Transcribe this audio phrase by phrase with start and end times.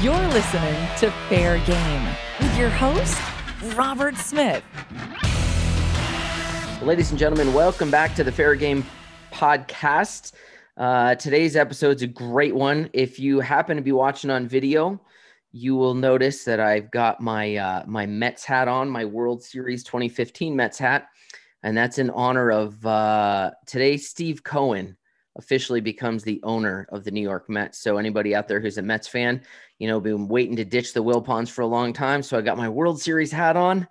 [0.00, 2.06] You're listening to Fair Game
[2.38, 3.20] with your host,
[3.74, 4.62] Robert Smith.
[6.80, 8.86] Ladies and gentlemen, welcome back to the Fair Game
[9.32, 10.34] podcast.
[10.76, 12.88] Uh, today's episode's a great one.
[12.92, 15.00] If you happen to be watching on video,
[15.50, 19.82] you will notice that I've got my uh, my Mets hat on, my World Series
[19.82, 21.08] 2015 Mets hat,
[21.64, 23.96] and that's in honor of uh, today.
[23.96, 24.96] Steve Cohen
[25.38, 27.78] officially becomes the owner of the New York Mets.
[27.78, 29.40] So anybody out there who's a Mets fan,
[29.78, 32.22] you know, been waiting to ditch the Will Wilpons for a long time.
[32.22, 33.88] So I got my World Series hat on,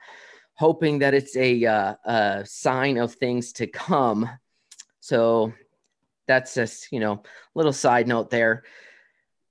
[0.54, 4.30] hoping that it's a, uh, a sign of things to come.
[5.00, 5.54] So
[6.28, 7.24] that's just you know
[7.56, 8.64] little side note there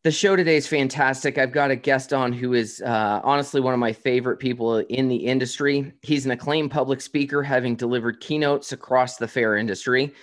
[0.05, 3.74] the show today is fantastic i've got a guest on who is uh, honestly one
[3.74, 8.72] of my favorite people in the industry he's an acclaimed public speaker having delivered keynotes
[8.72, 10.14] across the fair industry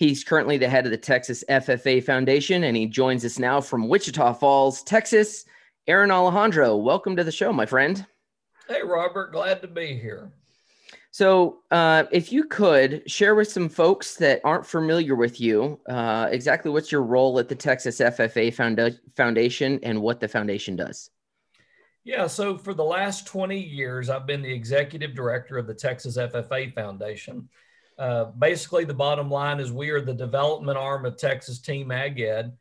[0.00, 3.86] he's currently the head of the texas ffa foundation and he joins us now from
[3.86, 5.44] wichita falls texas
[5.86, 8.04] aaron alejandro welcome to the show my friend
[8.66, 10.32] hey robert glad to be here
[11.12, 16.28] so, uh, if you could share with some folks that aren't familiar with you, uh,
[16.30, 21.10] exactly what's your role at the Texas FFA Founda- Foundation and what the foundation does?
[22.04, 26.16] Yeah, so for the last 20 years, I've been the executive director of the Texas
[26.16, 27.48] FFA Foundation.
[28.00, 32.18] Uh, basically, the bottom line is we are the development arm of Texas Team Ag
[32.20, 32.56] Ed.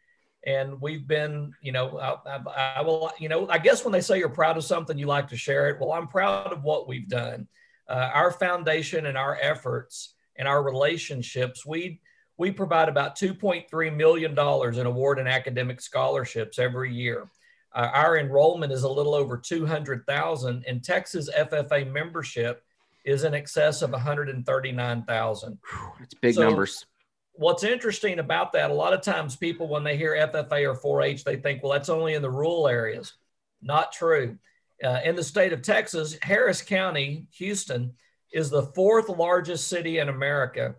[0.46, 4.02] And we've been, you know, I, I, I will, you know, I guess when they
[4.02, 5.80] say you're proud of something, you like to share it.
[5.80, 7.48] Well, I'm proud of what we've done
[7.90, 12.00] uh, our foundation and our efforts and our relationships, we
[12.38, 17.30] we provide about 2.3 million dollars in award and academic scholarships every year.
[17.76, 22.64] Uh, our enrollment is a little over 200,000, and Texas FFA membership
[23.06, 25.58] is in excess of 139,000.
[26.02, 26.86] It's big so, numbers.
[27.34, 31.02] What's interesting about that, a lot of times people, when they hear FFA or 4
[31.04, 33.14] H, they think, well, that's only in the rural areas.
[33.62, 34.38] Not true.
[34.84, 37.94] Uh, in the state of Texas, Harris County, Houston,
[38.32, 40.76] is the fourth largest city in America.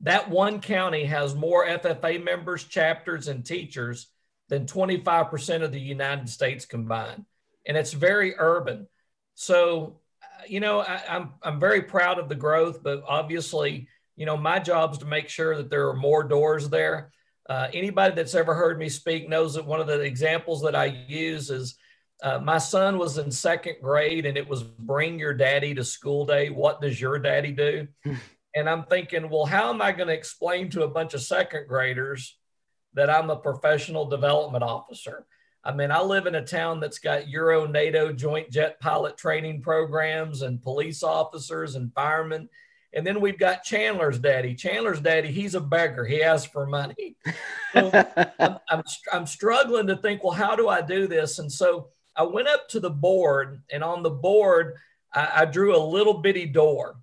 [0.00, 4.08] That one county has more FFA members, chapters, and teachers
[4.48, 7.24] than 25% of the United States combined.
[7.66, 8.86] And it's very urban.
[9.34, 10.00] So,
[10.48, 14.58] you know, I, I'm, I'm very proud of the growth, but obviously, you know, my
[14.58, 17.12] job is to make sure that there are more doors there.
[17.48, 20.86] Uh, anybody that's ever heard me speak knows that one of the examples that I
[21.08, 21.76] use is
[22.22, 26.24] uh, my son was in second grade and it was bring your daddy to school
[26.24, 26.48] day.
[26.48, 27.88] What does your daddy do?
[28.54, 31.66] and I'm thinking, well, how am I going to explain to a bunch of second
[31.68, 32.38] graders
[32.94, 35.26] that I'm a professional development officer?
[35.64, 39.62] I mean, I live in a town that's got Euro NATO joint jet pilot training
[39.62, 42.48] programs and police officers and firemen.
[42.92, 44.54] And then we've got Chandler's daddy.
[44.54, 46.04] Chandler's daddy, he's a beggar.
[46.04, 47.16] He asks for money.
[47.72, 47.90] So
[48.38, 48.82] I'm, I'm,
[49.12, 51.38] I'm struggling to think, well, how do I do this?
[51.38, 54.74] And so I went up to the board, and on the board,
[55.12, 56.96] I, I drew a little bitty door.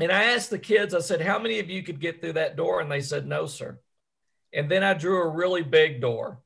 [0.00, 2.56] And I asked the kids, I said, How many of you could get through that
[2.56, 2.80] door?
[2.80, 3.78] And they said, No, sir.
[4.52, 6.40] And then I drew a really big door.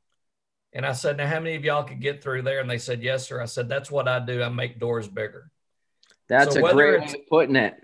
[0.75, 2.61] And I said, Now, how many of y'all could get through there?
[2.61, 3.41] And they said, Yes, sir.
[3.41, 4.43] I said, That's what I do.
[4.43, 5.51] I make doors bigger.
[6.29, 7.75] That's so a great way of putting it.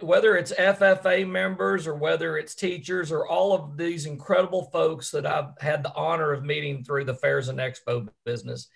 [0.00, 5.26] Whether it's FFA members or whether it's teachers or all of these incredible folks that
[5.26, 8.68] I've had the honor of meeting through the fairs and expo business,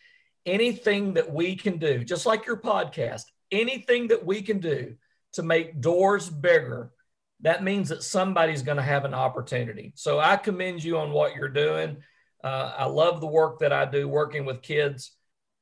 [0.46, 4.94] anything that we can do, just like your podcast, anything that we can do
[5.32, 6.92] to make doors bigger,
[7.40, 9.92] that means that somebody's going to have an opportunity.
[9.96, 11.96] So I commend you on what you're doing.
[12.42, 15.12] Uh, I love the work that I do working with kids.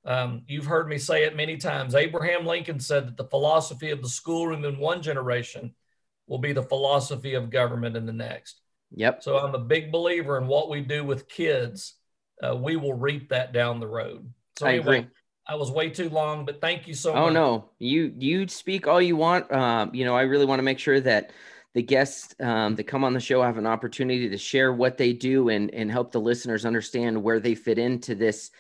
[0.05, 1.95] Um, you've heard me say it many times.
[1.95, 5.75] Abraham Lincoln said that the philosophy of the schoolroom in one generation
[6.27, 8.61] will be the philosophy of government in the next.
[8.95, 9.23] Yep.
[9.23, 11.97] So I'm a big believer in what we do with kids.
[12.43, 14.33] Uh, we will reap that down the road.
[14.59, 15.11] So I anyway, agree.
[15.47, 17.31] I was way too long, but thank you so oh, much.
[17.31, 19.51] Oh no, you you speak all you want.
[19.53, 21.33] Um, you know, I really want to make sure that
[21.75, 25.13] the guests um, that come on the show have an opportunity to share what they
[25.13, 28.51] do and and help the listeners understand where they fit into this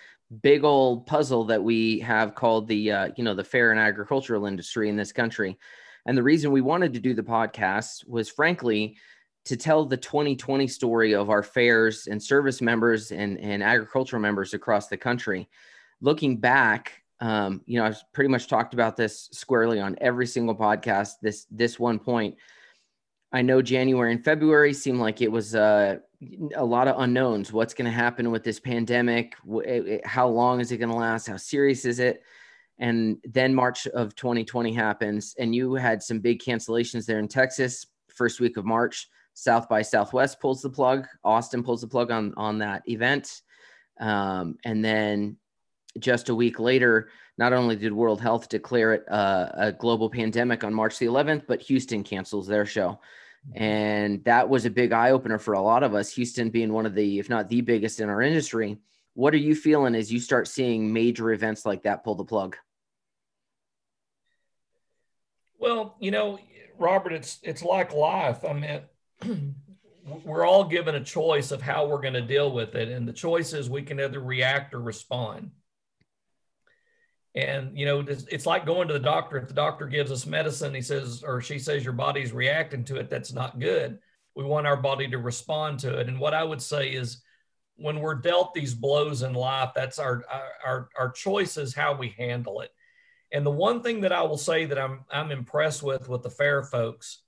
[0.43, 4.47] big old puzzle that we have called the uh, you know the fair and agricultural
[4.47, 5.59] industry in this country.
[6.07, 8.97] And the reason we wanted to do the podcast was frankly
[9.45, 14.55] to tell the 2020 story of our fairs and service members and, and agricultural members
[14.55, 15.49] across the country
[16.01, 20.57] looking back, um, you know, I've pretty much talked about this squarely on every single
[20.57, 21.15] podcast.
[21.23, 22.37] This this one point,
[23.33, 25.99] I know January and February seemed like it was uh,
[26.57, 27.53] a lot of unknowns.
[27.53, 29.37] What's going to happen with this pandemic?
[30.05, 31.29] How long is it going to last?
[31.29, 32.23] How serious is it?
[32.79, 37.87] And then March of 2020 happens, and you had some big cancellations there in Texas.
[38.09, 41.07] First week of March, South by Southwest pulls the plug.
[41.23, 43.43] Austin pulls the plug on on that event
[44.01, 45.37] Um, and then
[45.99, 50.65] just a week later, not only did World Health declare it uh, a global pandemic
[50.65, 52.99] on March the 11th, but Houston cancels their show.
[53.55, 56.87] And that was a big eye opener for a lot of us, Houston being one
[56.87, 58.79] of the, if not the biggest in our industry.
[59.15, 62.57] What are you feeling as you start seeing major events like that pull the plug?
[65.59, 66.39] Well, you know,
[66.79, 68.45] Robert, it's it's like life.
[68.45, 69.55] I mean,
[70.25, 73.13] we're all given a choice of how we're going to deal with it, and the
[73.13, 75.51] choice is we can either react or respond.
[77.35, 79.37] And you know, it's, like going to the doctor.
[79.37, 82.97] If the doctor gives us medicine, he says or she says your body's reacting to
[82.97, 83.99] it, that's not good.
[84.35, 86.09] We want our body to respond to it.
[86.09, 87.23] And what I would say is,
[87.77, 90.25] when we're dealt these blows in life, that's our
[90.65, 92.71] our our choice is how we handle it.
[93.33, 96.31] And the one thing that I will say that I'm I'm impressed with with the
[96.31, 97.23] fair folks,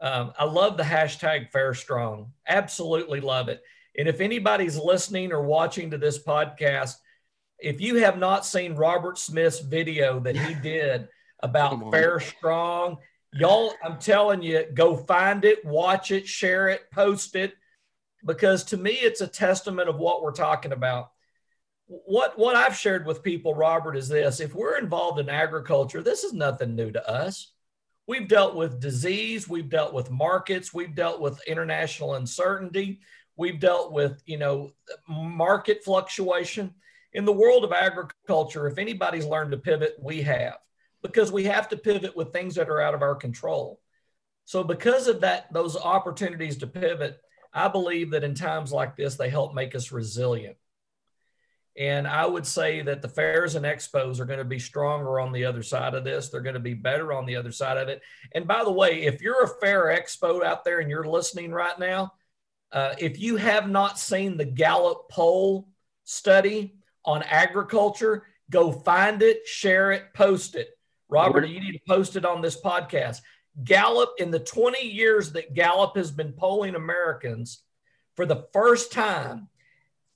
[0.00, 2.32] um, I love the hashtag Fair Strong.
[2.46, 3.62] Absolutely love it.
[3.96, 6.96] And if anybody's listening or watching to this podcast,
[7.62, 11.08] if you have not seen Robert Smith's video that he did
[11.40, 12.98] about Fair Strong,
[13.32, 17.54] y'all, I'm telling you, go find it, watch it, share it, post it,
[18.24, 21.10] because to me, it's a testament of what we're talking about
[21.90, 26.22] what what I've shared with people, Robert, is this: if we're involved in agriculture, this
[26.22, 27.52] is nothing new to us.
[28.06, 33.00] We've dealt with disease, we've dealt with markets, we've dealt with international uncertainty,
[33.36, 34.72] we've dealt with you know
[35.08, 36.74] market fluctuation.
[37.12, 40.58] In the world of agriculture, if anybody's learned to pivot, we have,
[41.02, 43.80] because we have to pivot with things that are out of our control.
[44.44, 47.20] So, because of that, those opportunities to pivot,
[47.52, 50.56] I believe that in times like this, they help make us resilient.
[51.76, 55.32] And I would say that the fairs and expos are going to be stronger on
[55.32, 56.28] the other side of this.
[56.28, 58.02] They're going to be better on the other side of it.
[58.34, 61.78] And by the way, if you're a fair expo out there and you're listening right
[61.78, 62.12] now,
[62.72, 65.68] uh, if you have not seen the Gallup poll
[66.04, 66.74] study
[67.04, 70.68] on agriculture, go find it, share it, post it.
[71.08, 73.20] Robert, you need to post it on this podcast.
[73.64, 77.62] Gallup, in the 20 years that Gallup has been polling Americans,
[78.14, 79.48] for the first time,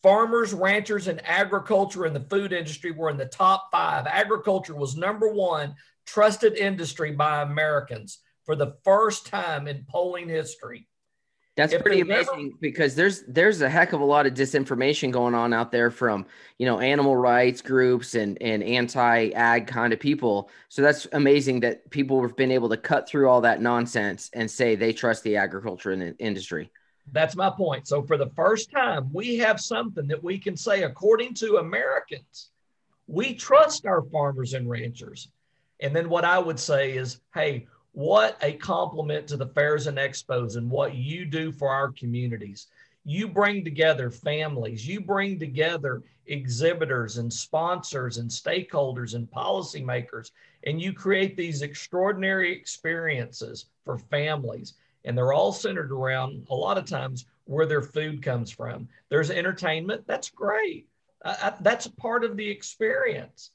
[0.03, 4.07] farmers, ranchers, and agriculture in the food industry were in the top five.
[4.07, 5.75] Agriculture was number one
[6.07, 10.87] trusted industry by Americans for the first time in polling history.
[11.57, 15.35] That's if pretty amazing because there's there's a heck of a lot of disinformation going
[15.35, 16.27] on out there from
[16.59, 20.51] you know animal rights groups and and anti ag kind of people.
[20.69, 24.51] So that's amazing that people have been able to cut through all that nonsense and
[24.51, 26.71] say they trust the agriculture industry.
[27.13, 27.87] That's my point.
[27.87, 32.51] So, for the first time, we have something that we can say, according to Americans,
[33.07, 35.29] we trust our farmers and ranchers.
[35.81, 39.99] And then what I would say is, hey, what a compliment to the fairs and
[39.99, 42.67] expos and what you do for our communities.
[43.05, 50.31] You bring together families, you bring together exhibitors and sponsors and stakeholders and policymakers,
[50.65, 54.75] and you create these extraordinary experiences for families
[55.05, 58.89] and they're all centered around a lot of times where their food comes from.
[59.09, 60.89] There's entertainment, that's great.
[61.25, 63.51] I, that's part of the experience.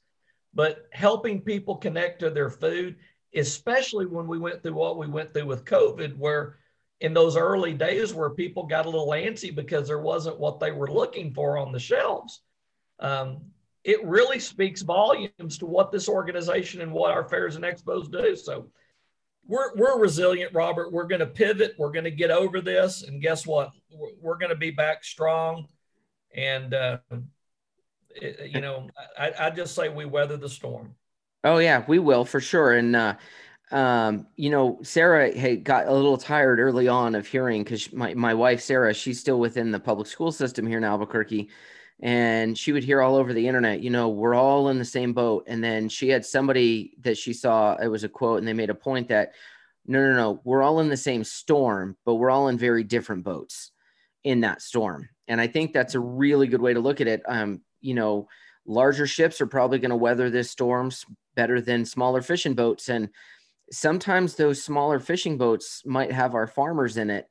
[0.53, 2.95] But helping people connect to their food,
[3.35, 6.57] especially when we went through what we went through with COVID, where
[7.01, 10.71] in those early days where people got a little antsy because there wasn't what they
[10.71, 12.41] were looking for on the shelves.
[12.99, 13.41] Um,
[13.83, 18.35] it really speaks volumes to what this organization and what our fairs and expos do.
[18.35, 18.69] So
[19.47, 20.91] we're we're resilient, Robert.
[20.91, 21.75] We're going to pivot.
[21.77, 23.71] We're going to get over this, and guess what?
[24.21, 25.67] We're, going to be back strong.
[26.35, 26.99] And uh,
[28.09, 30.93] it, you know, I, I just say we weather the storm.
[31.43, 32.73] Oh yeah, we will for sure.
[32.73, 33.15] And uh,
[33.71, 38.33] um, you know, Sarah got a little tired early on of hearing because my my
[38.33, 41.49] wife Sarah, she's still within the public school system here in Albuquerque,
[42.01, 45.13] and she would hear all over the internet, you know, we're all in the same
[45.13, 45.43] boat.
[45.47, 48.69] And then she had somebody that she saw, it was a quote, and they made
[48.69, 49.33] a point that
[49.85, 53.23] no, no, no, we're all in the same storm, but we're all in very different
[53.23, 53.71] boats
[54.23, 55.09] in that storm.
[55.27, 57.21] And I think that's a really good way to look at it.
[57.27, 58.27] Um, you know,
[58.69, 61.03] larger ships are probably going to weather this storms
[61.35, 62.87] better than smaller fishing boats.
[62.87, 63.09] And
[63.71, 67.27] sometimes those smaller fishing boats might have our farmers in it.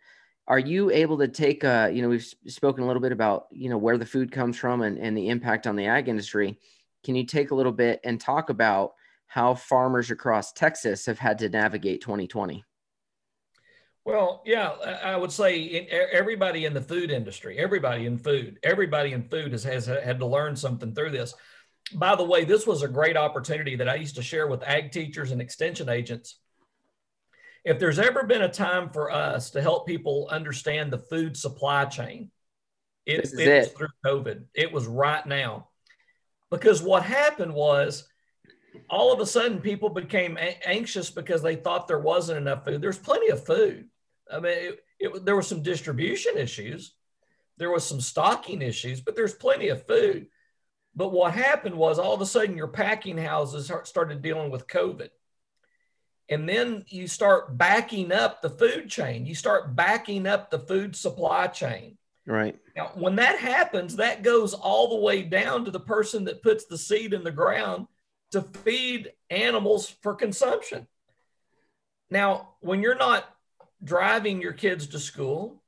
[0.48, 3.68] Are you able to take uh, you know we've spoken a little bit about you
[3.68, 6.58] know where the food comes from and, and the impact on the ag industry.
[7.04, 8.92] Can you take a little bit and talk about
[9.26, 12.64] how farmers across texas have had to navigate 2020
[14.08, 14.70] well yeah
[15.04, 19.52] i would say in, everybody in the food industry everybody in food everybody in food
[19.52, 21.34] has, has had to learn something through this
[21.94, 24.90] by the way this was a great opportunity that i used to share with ag
[24.90, 26.40] teachers and extension agents
[27.64, 31.84] if there's ever been a time for us to help people understand the food supply
[31.84, 32.30] chain,
[33.04, 34.44] It, it, it was through COVID.
[34.54, 35.68] It was right now.
[36.50, 38.08] Because what happened was
[38.88, 42.80] all of a sudden people became anxious because they thought there wasn't enough food.
[42.80, 43.88] There's plenty of food.
[44.32, 46.94] I mean, it, it, there were some distribution issues,
[47.56, 50.26] there was some stocking issues, but there's plenty of food.
[50.94, 55.10] But what happened was all of a sudden your packing houses started dealing with COVID.
[56.28, 59.24] And then you start backing up the food chain.
[59.24, 61.96] You start backing up the food supply chain.
[62.26, 62.58] Right.
[62.76, 66.66] Now, when that happens, that goes all the way down to the person that puts
[66.66, 67.86] the seed in the ground
[68.32, 70.86] to feed animals for consumption.
[72.10, 73.24] Now, when you're not
[73.82, 75.62] driving your kids to school,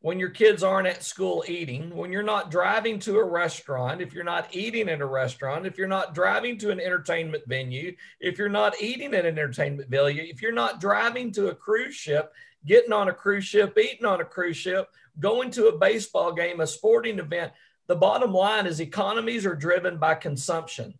[0.00, 4.12] when your kids aren't at school eating, when you're not driving to a restaurant, if
[4.12, 8.36] you're not eating at a restaurant, if you're not driving to an entertainment venue, if
[8.36, 12.34] you're not eating at an entertainment venue, if you're not driving to a cruise ship,
[12.66, 16.60] getting on a cruise ship, eating on a cruise ship, going to a baseball game,
[16.60, 17.52] a sporting event,
[17.86, 20.98] the bottom line is economies are driven by consumption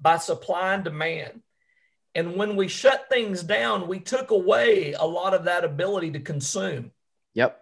[0.00, 1.42] by supply and demand.
[2.14, 6.20] And when we shut things down, we took away a lot of that ability to
[6.20, 6.92] consume.
[7.34, 7.60] Yep.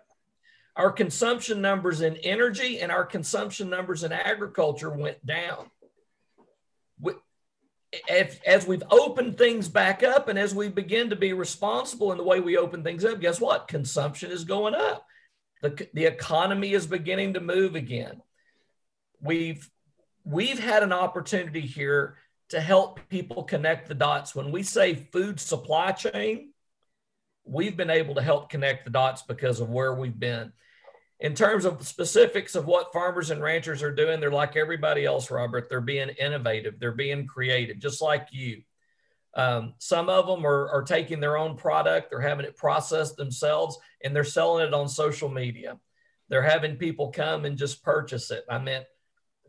[0.76, 5.70] Our consumption numbers in energy and our consumption numbers in agriculture went down.
[7.00, 7.12] We,
[8.08, 12.18] if, as we've opened things back up and as we begin to be responsible in
[12.18, 13.68] the way we open things up, guess what?
[13.68, 15.06] Consumption is going up.
[15.62, 18.20] The, the economy is beginning to move again.
[19.20, 19.68] We've
[20.24, 22.16] we've had an opportunity here
[22.52, 24.34] to help people connect the dots.
[24.34, 26.52] When we say food supply chain,
[27.44, 30.52] we've been able to help connect the dots because of where we've been.
[31.18, 35.30] In terms of specifics of what farmers and ranchers are doing, they're like everybody else,
[35.30, 35.70] Robert.
[35.70, 38.60] They're being innovative, they're being creative, just like you.
[39.32, 43.78] Um, some of them are, are taking their own product, they're having it processed themselves,
[44.04, 45.78] and they're selling it on social media.
[46.28, 48.44] They're having people come and just purchase it.
[48.50, 48.84] I meant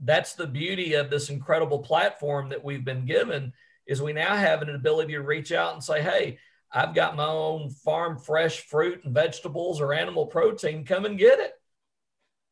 [0.03, 3.53] that's the beauty of this incredible platform that we've been given
[3.87, 6.39] is we now have an ability to reach out and say, hey,
[6.71, 10.85] I've got my own farm fresh fruit and vegetables or animal protein.
[10.85, 11.53] Come and get it.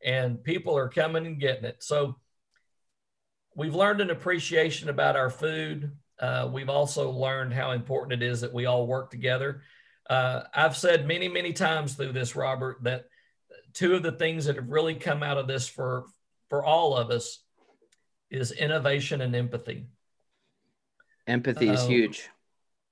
[0.03, 1.83] And people are coming and getting it.
[1.83, 2.17] So
[3.55, 5.91] we've learned an appreciation about our food.
[6.19, 9.61] Uh, we've also learned how important it is that we all work together.
[10.09, 13.05] Uh, I've said many, many times through this, Robert, that
[13.73, 16.05] two of the things that have really come out of this for
[16.51, 17.39] for all of us
[18.29, 19.87] is innovation and empathy.
[21.25, 22.29] Empathy is um, huge.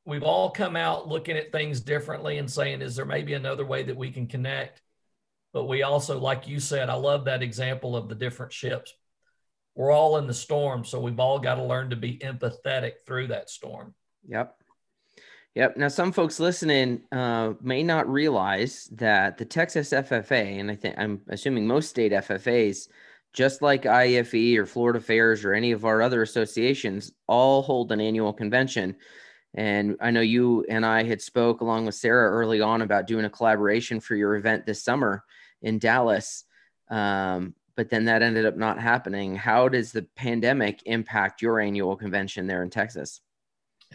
[0.05, 3.83] We've all come out looking at things differently and saying, is there maybe another way
[3.83, 4.81] that we can connect?
[5.51, 8.93] But we also, like you said, I love that example of the different ships.
[9.75, 13.27] We're all in the storm, so we've all got to learn to be empathetic through
[13.27, 13.93] that storm.
[14.25, 14.55] Yep.
[15.55, 15.75] Yep.
[15.75, 20.95] Now, some folks listening uh, may not realize that the Texas FFA, and I think
[20.97, 22.87] I'm assuming most state FFAs,
[23.33, 28.01] just like IAFE or Florida Fairs or any of our other associations, all hold an
[28.01, 28.95] annual convention.
[29.53, 33.25] And I know you and I had spoke along with Sarah early on about doing
[33.25, 35.23] a collaboration for your event this summer
[35.61, 36.43] in Dallas.
[36.89, 39.35] Um, but then that ended up not happening.
[39.35, 43.21] How does the pandemic impact your annual convention there in Texas?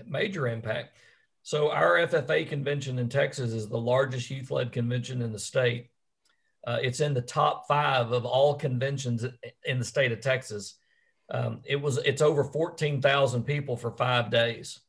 [0.06, 0.96] Major impact.
[1.42, 5.90] So our FFA convention in Texas is the largest youth-led convention in the state.
[6.66, 9.25] Uh, it's in the top five of all conventions
[9.64, 10.76] in the state of Texas.
[11.30, 14.80] Um, it was it's over 14,000 people for five days.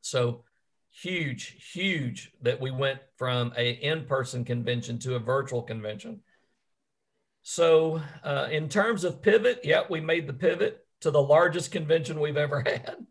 [0.00, 0.44] So
[0.90, 6.20] huge, huge that we went from a in-person convention to a virtual convention.
[7.42, 12.20] So uh, in terms of pivot, yeah, we made the pivot to the largest convention
[12.20, 13.06] we've ever had.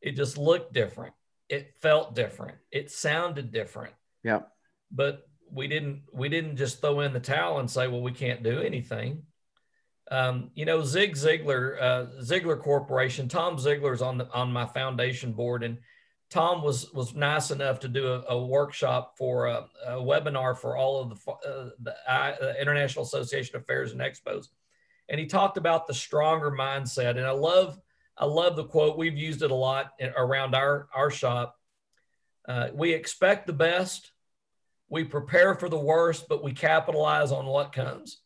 [0.00, 1.14] It just looked different.
[1.48, 2.58] It felt different.
[2.70, 3.94] It sounded different.
[4.22, 4.40] Yeah.
[4.90, 8.42] But we didn't we didn't just throw in the towel and say, well, we can't
[8.42, 9.22] do anything.
[10.10, 15.32] Um, you know, Zig Ziglar, uh, Ziglar Corporation, Tom Ziglar's on the on my foundation
[15.32, 15.78] board, and
[16.30, 20.76] Tom was was nice enough to do a, a workshop for a, a, webinar for
[20.76, 24.46] all of the uh, the International Association of Fairs and Expos,
[25.08, 27.10] and he talked about the stronger mindset.
[27.10, 27.78] And I love
[28.16, 28.96] I love the quote.
[28.96, 31.54] We've used it a lot around our our shop.
[32.46, 34.12] Uh, we expect the best,
[34.88, 38.18] we prepare for the worst, but we capitalize on what comes.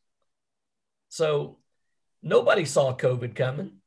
[1.08, 1.58] So
[2.22, 3.78] nobody saw COVID coming.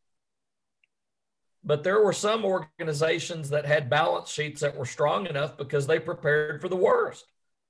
[1.64, 6.00] But there were some organizations that had balance sheets that were strong enough because they
[6.00, 7.26] prepared for the worst.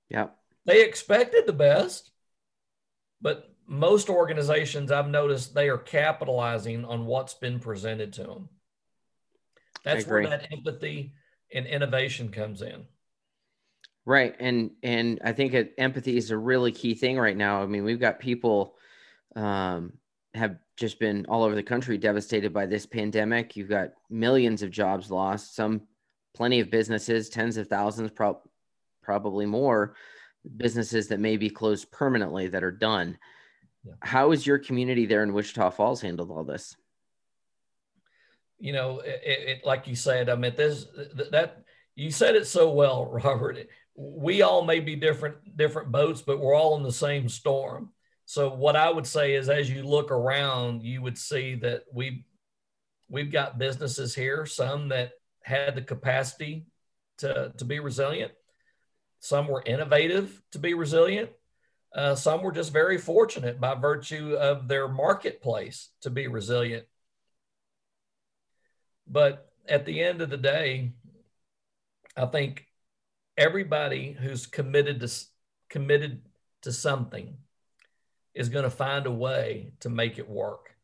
[0.09, 0.27] Yeah.
[0.65, 2.11] They expected the best,
[3.21, 8.49] but most organizations I've noticed they are capitalizing on what's been presented to them.
[9.83, 11.13] That's where that empathy
[11.53, 12.85] and innovation comes in.
[14.05, 14.35] Right.
[14.39, 17.63] And and I think it, empathy is a really key thing right now.
[17.63, 18.75] I mean, we've got people
[19.35, 19.93] um,
[20.35, 23.55] have just been all over the country devastated by this pandemic.
[23.55, 25.81] You've got millions of jobs lost, some
[26.35, 28.41] plenty of businesses, tens of thousands, pro-
[29.01, 29.95] probably more
[30.57, 33.17] businesses that may be closed permanently that are done.
[33.83, 33.93] Yeah.
[34.01, 36.75] How is your community there in Wichita Falls handled all this?
[38.59, 40.85] You know, it, it like you said, I mean, this
[41.31, 41.63] that
[41.95, 43.67] you said it so well, Robert.
[43.95, 47.91] We all may be different different boats, but we're all in the same storm.
[48.25, 52.25] So what I would say is, as you look around, you would see that we
[53.07, 55.11] we've got businesses here, some that
[55.43, 56.65] had the capacity
[57.19, 58.31] to to be resilient,
[59.19, 61.29] some were innovative to be resilient,
[61.95, 66.85] uh, some were just very fortunate by virtue of their marketplace to be resilient.
[69.07, 70.93] But at the end of the day,
[72.17, 72.65] I think
[73.37, 75.09] everybody who's committed to
[75.69, 76.21] committed
[76.61, 77.37] to something
[78.33, 80.75] is going to find a way to make it work.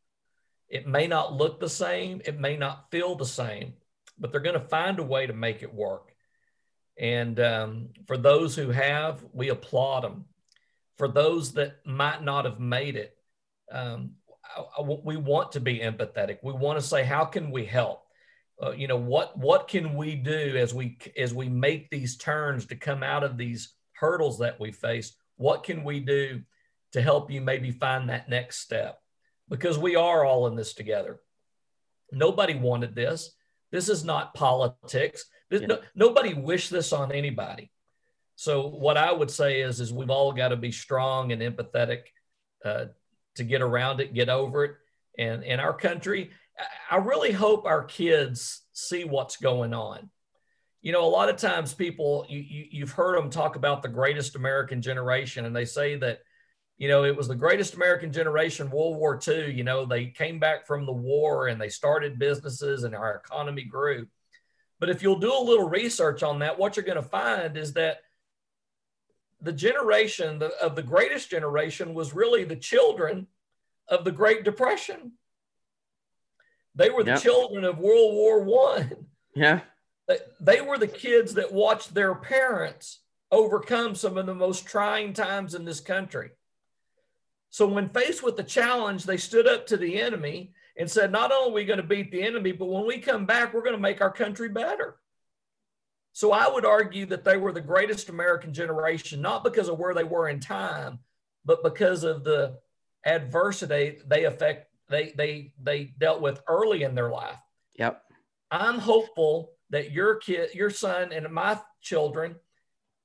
[0.70, 3.74] It may not look the same, it may not feel the same,
[4.17, 6.13] but they're going to find a way to make it work.
[6.98, 10.25] And um, for those who have, we applaud them.
[10.98, 13.17] For those that might not have made it,
[13.72, 14.12] um,
[14.55, 16.38] I, I, we want to be empathetic.
[16.43, 18.05] We want to say, how can we help?
[18.63, 22.65] Uh, you know, what what can we do as we as we make these turns
[22.67, 25.15] to come out of these hurdles that we face?
[25.37, 26.41] What can we do
[26.93, 28.99] to help you maybe find that next step
[29.49, 31.19] because we are all in this together.
[32.11, 33.31] Nobody wanted this.
[33.71, 35.25] This is not politics.
[35.49, 35.67] This, yeah.
[35.67, 37.71] no, nobody wished this on anybody.
[38.35, 42.01] So what I would say is, is we've all got to be strong and empathetic
[42.65, 42.85] uh,
[43.35, 44.71] to get around it, get over it.
[45.17, 46.31] And in our country,
[46.89, 50.09] I really hope our kids see what's going on.
[50.81, 53.89] You know, a lot of times people, you, you, you've heard them talk about the
[53.89, 56.19] greatest American generation, and they say that
[56.81, 59.53] you know, it was the greatest American generation, World War II.
[59.53, 63.65] You know, they came back from the war and they started businesses and our economy
[63.65, 64.07] grew.
[64.79, 67.74] But if you'll do a little research on that, what you're going to find is
[67.74, 67.97] that
[69.41, 73.27] the generation of the greatest generation was really the children
[73.87, 75.11] of the Great Depression.
[76.75, 77.22] They were the yep.
[77.22, 79.07] children of World War One.
[79.36, 79.62] Yeah.
[80.40, 83.00] They were the kids that watched their parents
[83.31, 86.31] overcome some of the most trying times in this country.
[87.50, 91.31] So when faced with the challenge, they stood up to the enemy and said, not
[91.31, 93.75] only are we going to beat the enemy, but when we come back, we're going
[93.75, 94.98] to make our country better.
[96.14, 99.94] So I would argue that they were the greatest American generation, not because of where
[99.94, 101.00] they were in time,
[101.46, 102.57] but because of the
[103.05, 107.39] adversity they affect they they they dealt with early in their life.
[107.77, 108.03] Yep.
[108.51, 112.35] I'm hopeful that your kid, your son, and my children,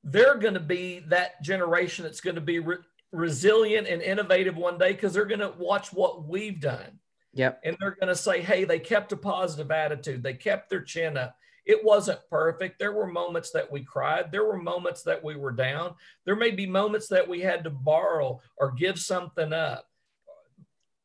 [0.02, 2.76] they're going to be that generation that's going to be re-
[3.12, 6.98] resilient and innovative one day because they're going to watch what we've done.
[7.34, 7.60] Yep.
[7.64, 10.22] And they're going to say, hey, they kept a positive attitude.
[10.22, 11.36] They kept their chin up.
[11.64, 12.78] It wasn't perfect.
[12.78, 14.30] There were moments that we cried.
[14.30, 15.94] There were moments that we were down.
[16.24, 19.86] There may be moments that we had to borrow or give something up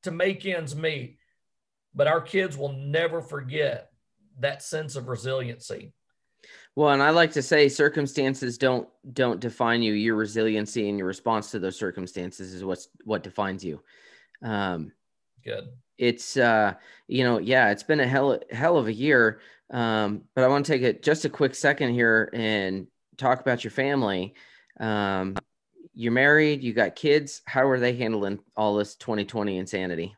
[0.04, 1.18] to make ends meet.
[1.94, 3.92] But our kids will never forget
[4.40, 5.94] that sense of resiliency.
[6.76, 9.94] Well, and I like to say circumstances don't don't define you.
[9.94, 13.82] Your resiliency and your response to those circumstances is what's what defines you.
[14.42, 14.94] Um,
[15.44, 15.70] Good.
[15.98, 16.76] It's uh,
[17.08, 19.42] you know, yeah, it's been a hell hell of a year.
[19.70, 22.88] Um, but I want to take it just a quick second here and
[23.18, 24.34] talk about your family.
[24.80, 25.36] Um,
[25.94, 27.42] you're married, you got kids.
[27.46, 30.16] How are they handling all this 2020 insanity?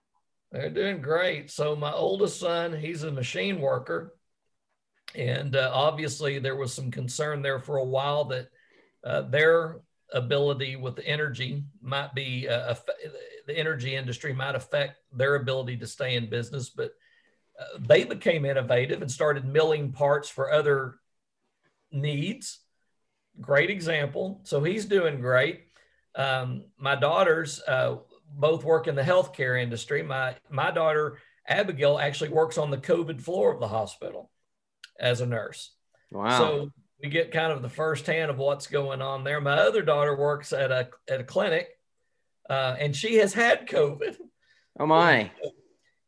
[0.51, 1.49] They're doing great.
[1.49, 4.13] So my oldest son, he's a machine worker
[5.15, 8.47] and uh, obviously, there was some concern there for a while that
[9.03, 9.81] uh, their
[10.11, 12.73] ability with the energy might be uh,
[13.47, 16.69] the energy industry might affect their ability to stay in business.
[16.69, 16.91] But
[17.59, 20.95] uh, they became innovative and started milling parts for other
[21.91, 22.59] needs.
[23.41, 24.41] Great example.
[24.43, 25.65] So he's doing great.
[26.15, 27.97] Um, my daughters uh,
[28.29, 30.03] both work in the healthcare industry.
[30.03, 34.29] My my daughter Abigail actually works on the COVID floor of the hospital
[34.99, 35.71] as a nurse.
[36.11, 36.37] Wow.
[36.37, 36.69] So
[37.01, 39.41] we get kind of the first hand of what's going on there.
[39.41, 41.67] My other daughter works at a at a clinic,
[42.49, 44.15] uh, and she has had COVID.
[44.79, 45.31] Oh my!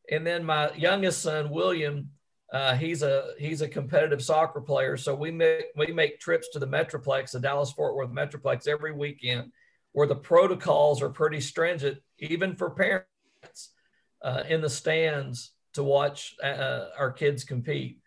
[0.10, 2.12] And then my youngest son William,
[2.54, 4.98] uh, he's a he's a competitive soccer player.
[4.98, 8.92] So we make we make trips to the Metroplex, the Dallas Fort Worth Metroplex, every
[8.92, 9.52] weekend,
[9.92, 13.72] where the protocols are pretty stringent, even for parents
[14.22, 18.00] uh, in the stands to watch uh, our kids compete.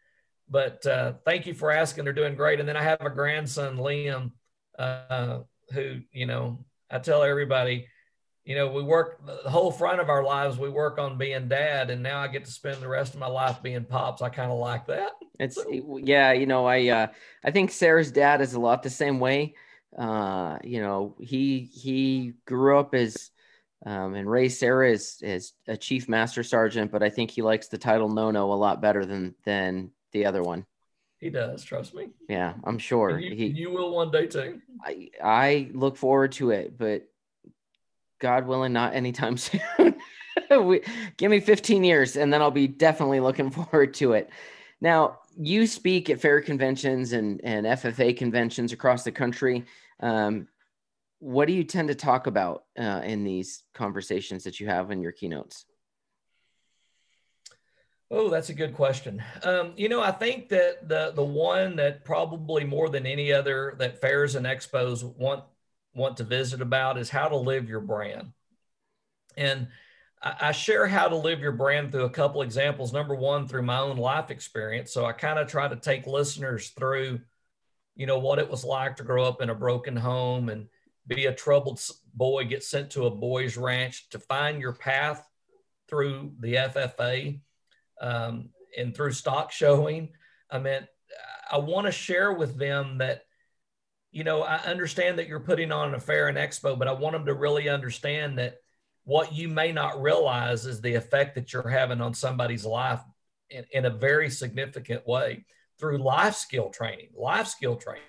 [0.48, 2.04] But uh, thank you for asking.
[2.04, 2.60] They're doing great.
[2.60, 4.32] And then I have a grandson, Liam.
[4.78, 5.40] uh,
[5.72, 7.88] who, you know, I tell everybody,
[8.48, 11.90] you know, we work the whole front of our lives, we work on being dad,
[11.90, 14.22] and now I get to spend the rest of my life being pops.
[14.22, 15.10] I kind of like that.
[15.38, 15.58] It's
[16.02, 17.06] yeah, you know, I uh,
[17.44, 19.54] I think Sarah's dad is a lot the same way.
[19.96, 23.30] Uh, you know, he he grew up as
[23.84, 27.68] um, and Ray Sarah is as a chief master sergeant, but I think he likes
[27.68, 30.64] the title Nono a lot better than than the other one.
[31.18, 32.08] He does, trust me.
[32.30, 33.18] Yeah, I'm sure.
[33.18, 34.62] You, he, you will one day too.
[34.82, 37.06] I I look forward to it, but
[38.18, 39.60] God willing, not anytime soon.
[40.50, 40.82] we,
[41.16, 44.30] give me 15 years, and then I'll be definitely looking forward to it.
[44.80, 49.64] Now, you speak at fair conventions and and FFA conventions across the country.
[50.00, 50.48] Um,
[51.20, 55.02] what do you tend to talk about uh, in these conversations that you have in
[55.02, 55.64] your keynotes?
[58.10, 59.22] Oh, that's a good question.
[59.42, 63.74] Um, you know, I think that the the one that probably more than any other
[63.78, 65.44] that fairs and expos want
[65.94, 68.32] want to visit about is how to live your brand.
[69.36, 69.68] And
[70.20, 72.92] I, share how to live your brand through a couple examples.
[72.92, 74.92] Number one, through my own life experience.
[74.92, 77.20] So I kind of try to take listeners through,
[77.94, 80.66] you know, what it was like to grow up in a broken home and
[81.06, 81.80] be a troubled
[82.14, 85.24] boy, get sent to a boys' ranch, to find your path
[85.88, 87.40] through the FFA
[88.00, 90.10] um, and through stock showing.
[90.50, 90.86] I mean,
[91.50, 93.22] I want to share with them that,
[94.10, 97.14] you know, I understand that you're putting on a fair and expo, but I want
[97.14, 98.56] them to really understand that
[99.04, 103.00] what you may not realize is the effect that you're having on somebody's life
[103.50, 105.44] in, in a very significant way
[105.78, 108.02] through life skill training, life skill training.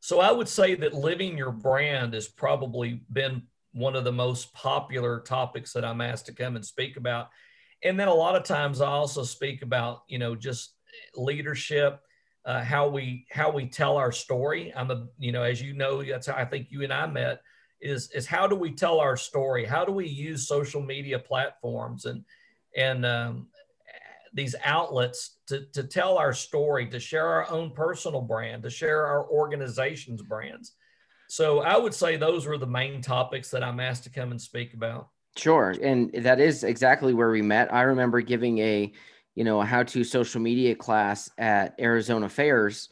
[0.00, 4.52] So I would say that living your brand has probably been one of the most
[4.52, 7.28] popular topics that I'm asked to come and speak about
[7.82, 10.74] and then a lot of times I also speak about you know just
[11.16, 12.00] leadership,
[12.44, 14.72] uh, how we how we tell our story.
[14.74, 17.40] I'm a you know as you know that's how I think you and I met
[17.80, 19.64] is is how do we tell our story?
[19.64, 22.24] How do we use social media platforms and
[22.76, 23.48] and um,
[24.32, 29.06] these outlets to, to tell our story, to share our own personal brand, to share
[29.06, 30.72] our organization's brands.
[31.28, 34.40] So I would say those were the main topics that I'm asked to come and
[34.40, 35.08] speak about.
[35.36, 35.74] Sure.
[35.82, 37.72] And that is exactly where we met.
[37.72, 38.92] I remember giving a,
[39.34, 42.90] you know, a how to social media class at Arizona Fairs.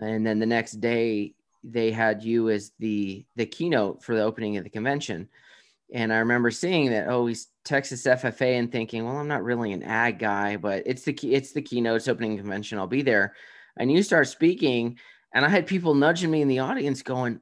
[0.00, 4.56] And then the next day they had you as the the keynote for the opening
[4.56, 5.28] of the convention.
[5.92, 9.72] And I remember seeing that, oh, he's Texas FFA and thinking, well, I'm not really
[9.72, 12.78] an ag guy, but it's the key, it's the keynotes opening convention.
[12.78, 13.34] I'll be there.
[13.76, 14.98] And you start speaking,
[15.34, 17.40] and I had people nudging me in the audience going,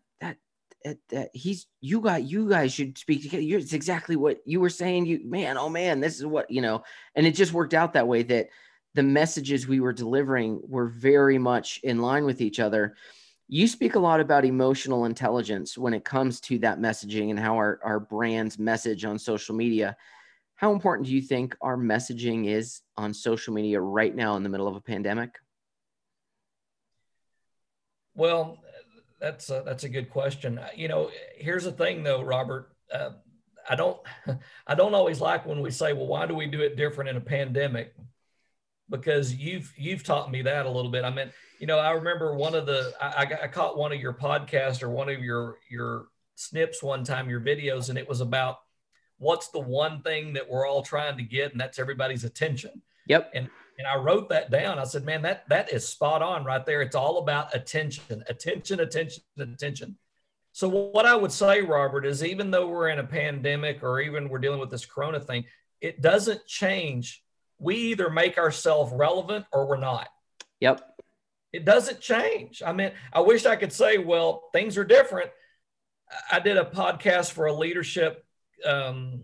[0.85, 3.43] that he's you got you guys should speak together.
[3.43, 5.07] You're, it's exactly what you were saying.
[5.07, 6.83] You man, oh man, this is what you know.
[7.15, 8.49] And it just worked out that way that
[8.95, 12.97] the messages we were delivering were very much in line with each other.
[13.49, 17.57] You speak a lot about emotional intelligence when it comes to that messaging and how
[17.57, 19.97] our, our brands message on social media.
[20.57, 24.49] How important do you think our messaging is on social media right now in the
[24.49, 25.31] middle of a pandemic?
[28.15, 28.59] Well,
[29.21, 30.59] that's a, that's a good question.
[30.59, 32.73] Uh, you know, here's the thing though, Robert.
[32.93, 33.11] Uh,
[33.69, 33.99] I don't
[34.67, 37.17] I don't always like when we say, well, why do we do it different in
[37.17, 37.95] a pandemic?
[38.91, 41.05] Because you've you've taught me that a little bit.
[41.05, 44.15] I mean, you know, I remember one of the I, I caught one of your
[44.15, 48.59] podcasts or one of your your snips one time, your videos, and it was about
[49.19, 52.81] what's the one thing that we're all trying to get, and that's everybody's attention.
[53.09, 53.33] Yep.
[53.35, 54.79] And and I wrote that down.
[54.79, 56.83] I said, man, that that is spot on right there.
[56.83, 59.97] It's all about attention, attention, attention, attention.
[60.53, 64.29] So what I would say, Robert, is even though we're in a pandemic or even
[64.29, 65.45] we're dealing with this corona thing,
[65.81, 67.23] it doesn't change.
[67.59, 70.09] We either make ourselves relevant or we're not.
[70.61, 70.81] Yep.
[71.53, 72.63] It doesn't change.
[72.67, 75.31] I mean, I wish I could say, well, things are different.
[76.31, 78.25] I did a podcast for a leadership
[78.65, 79.23] um,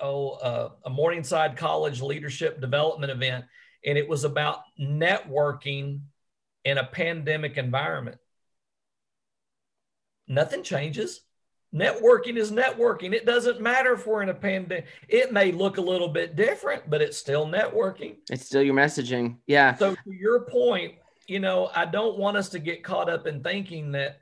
[0.00, 3.44] oh, uh, a Morningside College leadership development event,
[3.84, 6.00] and it was about networking
[6.64, 8.18] in a pandemic environment.
[10.28, 11.22] Nothing changes.
[11.74, 13.12] Networking is networking.
[13.12, 14.86] It doesn't matter if we're in a pandemic.
[15.08, 18.16] It may look a little bit different, but it's still networking.
[18.28, 19.36] It's still your messaging.
[19.46, 19.76] Yeah.
[19.76, 20.94] So, to your point,
[21.28, 24.18] you know, I don't want us to get caught up in thinking that,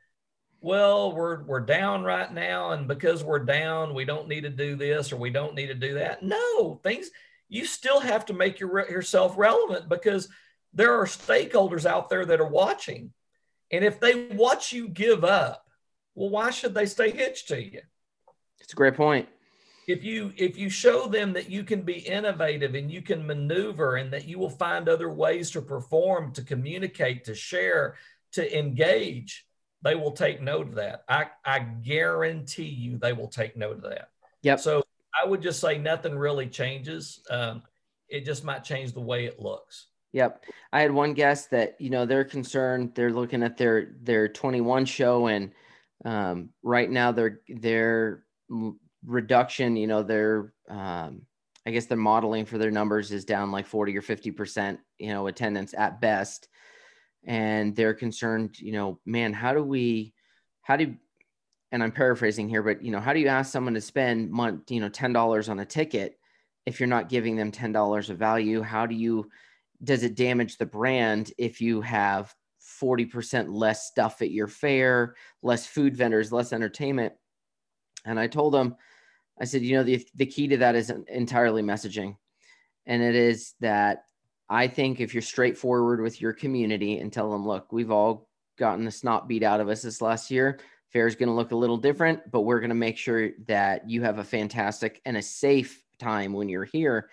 [0.61, 4.77] well, we're we're down right now, and because we're down, we don't need to do
[4.77, 6.23] this or we don't need to do that.
[6.23, 7.11] No, things
[7.49, 10.29] you still have to make your, yourself relevant because
[10.73, 13.13] there are stakeholders out there that are watching.
[13.73, 15.65] And if they watch you give up,
[16.15, 17.81] well, why should they stay hitched to you?
[18.61, 19.29] It's a great point.
[19.87, 23.97] If you if you show them that you can be innovative and you can maneuver
[23.97, 27.95] and that you will find other ways to perform, to communicate, to share,
[28.33, 29.47] to engage,
[29.81, 31.05] they will take note of that.
[31.09, 34.11] I, I guarantee you they will take note of that.
[34.43, 34.61] Yep.
[34.61, 34.83] So
[35.15, 37.21] I would just say nothing really changes.
[37.31, 37.63] Um,
[38.09, 39.87] it just might change the way it looks.
[40.13, 40.45] Yep.
[40.73, 42.93] I had one guest that, you know, they're concerned.
[42.95, 45.53] They're looking at their their 21 show and
[46.05, 48.25] um, right now their their
[49.05, 51.23] reduction, you know, their um,
[51.67, 55.27] I guess their modeling for their numbers is down like 40 or 50%, you know,
[55.27, 56.49] attendance at best.
[57.25, 60.15] And they're concerned, you know, man, how do we
[60.63, 60.95] how do
[61.71, 64.71] and I'm paraphrasing here, but you know, how do you ask someone to spend month,
[64.71, 66.19] you know, $10 on a ticket
[66.67, 68.63] if you're not giving them $10 of value?
[68.63, 69.29] How do you
[69.85, 72.35] does it damage the brand if you have
[72.83, 77.13] 40% less stuff at your fair, less food vendors, less entertainment?
[78.05, 78.77] And I told them,
[79.41, 82.17] I said, you know, the, the key to that is entirely messaging.
[82.87, 84.05] And it is that
[84.49, 88.29] I think if you're straightforward with your community and tell them, look, we've all
[88.59, 90.59] gotten the snot beat out of us this last year.
[90.93, 93.89] Fair is going to look a little different, but we're going to make sure that
[93.89, 97.11] you have a fantastic and a safe time when you're here.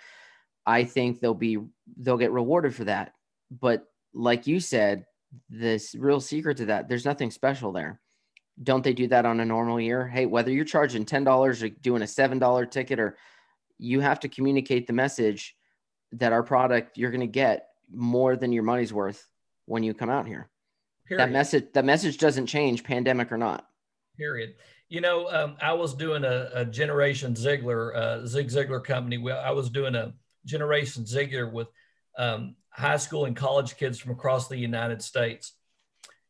[0.65, 1.59] I think they'll be
[1.97, 3.13] they'll get rewarded for that.
[3.51, 5.05] But like you said,
[5.49, 7.99] this real secret to that, there's nothing special there.
[8.63, 10.07] Don't they do that on a normal year?
[10.07, 13.17] Hey, whether you're charging ten dollars or doing a seven dollar ticket, or
[13.77, 15.55] you have to communicate the message
[16.13, 19.27] that our product you're going to get more than your money's worth
[19.65, 20.49] when you come out here.
[21.07, 21.27] Period.
[21.27, 23.67] That message that message doesn't change, pandemic or not.
[24.17, 24.55] Period.
[24.89, 29.17] You know, um, I was doing a, a Generation Ziglar, uh, Zig Ziglar company.
[29.31, 30.13] I was doing a
[30.45, 31.67] Generation Ziglar with
[32.17, 35.53] um, high school and college kids from across the United States.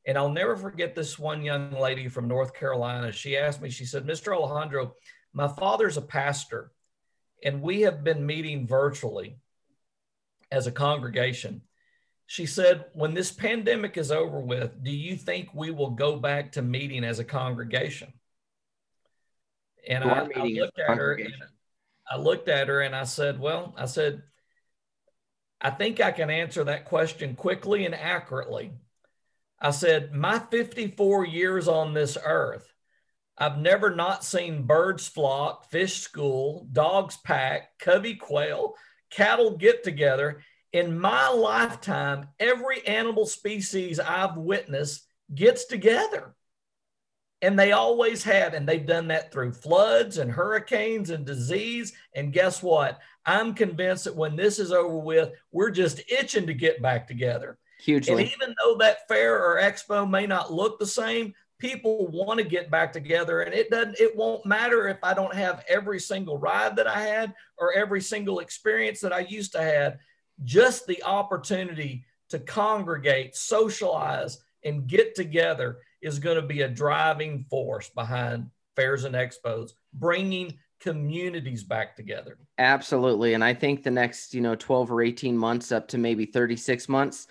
[0.05, 3.11] And I'll never forget this one young lady from North Carolina.
[3.11, 4.35] She asked me, she said, Mr.
[4.35, 4.93] Alejandro,
[5.33, 6.71] my father's a pastor,
[7.43, 9.37] and we have been meeting virtually
[10.51, 11.61] as a congregation.
[12.27, 16.53] She said, when this pandemic is over with, do you think we will go back
[16.53, 18.11] to meeting as a congregation?
[19.87, 21.19] And I, I, looked at her
[22.09, 24.23] I looked at her and I said, Well, I said,
[25.61, 28.71] I think I can answer that question quickly and accurately.
[29.59, 32.71] I said, My 54 years on this earth,
[33.37, 38.75] I've never not seen birds flock, fish school, dogs pack, covey quail,
[39.09, 40.41] cattle get together.
[40.75, 46.35] In my lifetime, every animal species I've witnessed gets together.
[47.41, 48.53] And they always have.
[48.53, 51.93] And they've done that through floods and hurricanes and disease.
[52.13, 52.99] And guess what?
[53.25, 57.57] I'm convinced that when this is over with, we're just itching to get back together.
[57.79, 58.11] Hugely.
[58.11, 62.45] And even though that fair or expo may not look the same, people want to
[62.45, 63.43] get back together.
[63.43, 66.99] And it doesn't, it won't matter if I don't have every single ride that I
[66.99, 69.99] had or every single experience that I used to have.
[70.43, 77.45] Just the opportunity to congregate, socialize, and get together is going to be a driving
[77.49, 82.37] force behind fairs and expos, bringing communities back together.
[82.57, 83.33] Absolutely.
[83.33, 86.89] And I think the next, you know, 12 or 18 months up to maybe 36
[86.89, 87.27] months,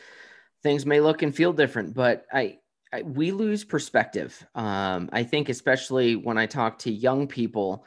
[0.63, 2.59] things may look and feel different, but I,
[2.93, 4.45] I we lose perspective.
[4.55, 7.85] Um, I think especially when I talk to young people,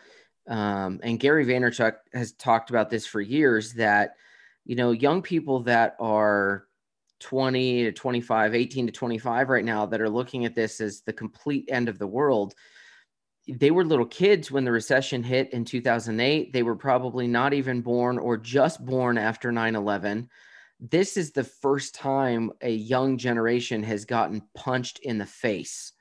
[0.47, 4.15] um, and Gary Vaynerchuk has talked about this for years that,
[4.67, 6.65] you know, young people that are
[7.21, 11.13] 20 to 25, 18 to 25 right now that are looking at this as the
[11.13, 12.53] complete end of the world.
[13.47, 16.51] They were little kids when the recession hit in 2008.
[16.51, 20.29] They were probably not even born or just born after 9 11.
[20.81, 25.93] This is the first time a young generation has gotten punched in the face.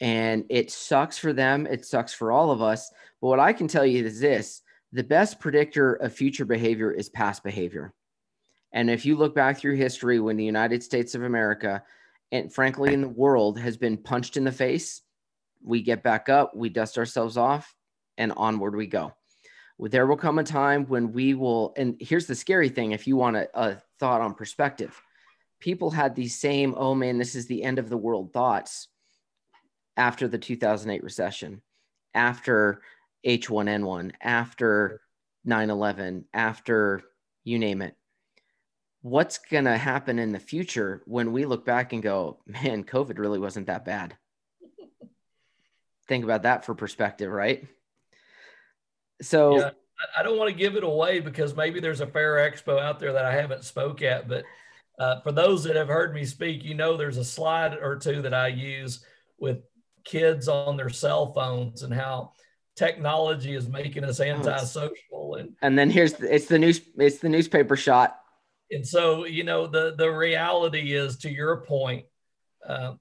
[0.00, 1.66] And it sucks for them.
[1.66, 2.90] It sucks for all of us.
[3.20, 4.61] But what I can tell you is this
[4.92, 7.92] the best predictor of future behavior is past behavior
[8.72, 11.82] and if you look back through history, when the United States of America
[12.30, 15.02] and frankly in the world has been punched in the face,
[15.62, 17.74] we get back up, we dust ourselves off,
[18.16, 19.12] and onward we go.
[19.78, 23.16] There will come a time when we will, and here's the scary thing if you
[23.16, 24.98] want a, a thought on perspective,
[25.60, 28.88] people had these same, oh man, this is the end of the world thoughts
[29.96, 31.60] after the 2008 recession,
[32.14, 32.80] after
[33.26, 35.00] H1N1, after
[35.44, 37.02] 9 11, after
[37.44, 37.96] you name it
[39.02, 43.18] what's going to happen in the future when we look back and go, man, COVID
[43.18, 44.16] really wasn't that bad.
[46.08, 47.66] Think about that for perspective, right?
[49.20, 49.70] So yeah,
[50.18, 53.12] I don't want to give it away because maybe there's a fair expo out there
[53.12, 54.44] that I haven't spoke at, but
[54.98, 58.22] uh, for those that have heard me speak, you know, there's a slide or two
[58.22, 59.04] that I use
[59.38, 59.58] with
[60.04, 62.32] kids on their cell phones and how
[62.82, 67.28] technology is making us antisocial and and then here's the, it's the news it's the
[67.28, 68.18] newspaper shot
[68.70, 72.04] and so you know the the reality is to your point
[72.68, 72.94] uh,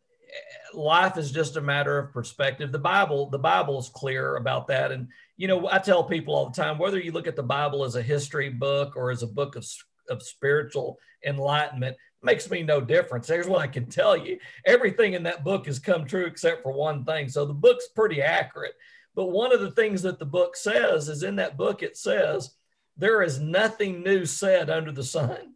[0.74, 2.72] life is just a matter of perspective.
[2.72, 4.92] The Bible, the Bible is clear about that.
[4.92, 7.84] And, you know, I tell people all the time, whether you look at the Bible
[7.84, 9.66] as a history book or as a book of,
[10.10, 13.28] of spiritual enlightenment, makes me no difference.
[13.28, 14.40] Here's what I can tell you.
[14.66, 17.28] Everything in that book has come true except for one thing.
[17.28, 18.74] So the book's pretty accurate.
[19.16, 22.52] But one of the things that the book says is in that book, it says,
[22.98, 25.56] there is nothing new said under the sun.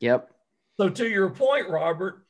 [0.00, 0.30] Yep.
[0.78, 2.26] So to your point, Robert,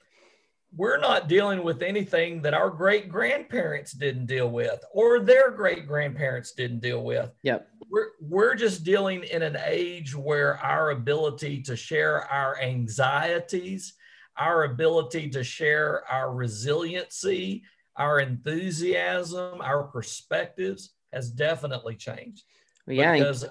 [0.76, 5.86] we're not dealing with anything that our great grandparents didn't deal with or their great
[5.86, 7.30] grandparents didn't deal with.
[7.42, 7.68] Yep.
[7.90, 13.94] We're, we're just dealing in an age where our ability to share our anxieties,
[14.36, 17.64] our ability to share our resiliency,
[18.00, 22.44] our enthusiasm, our perspectives has definitely changed.
[22.86, 23.14] Yeah.
[23.14, 23.44] Because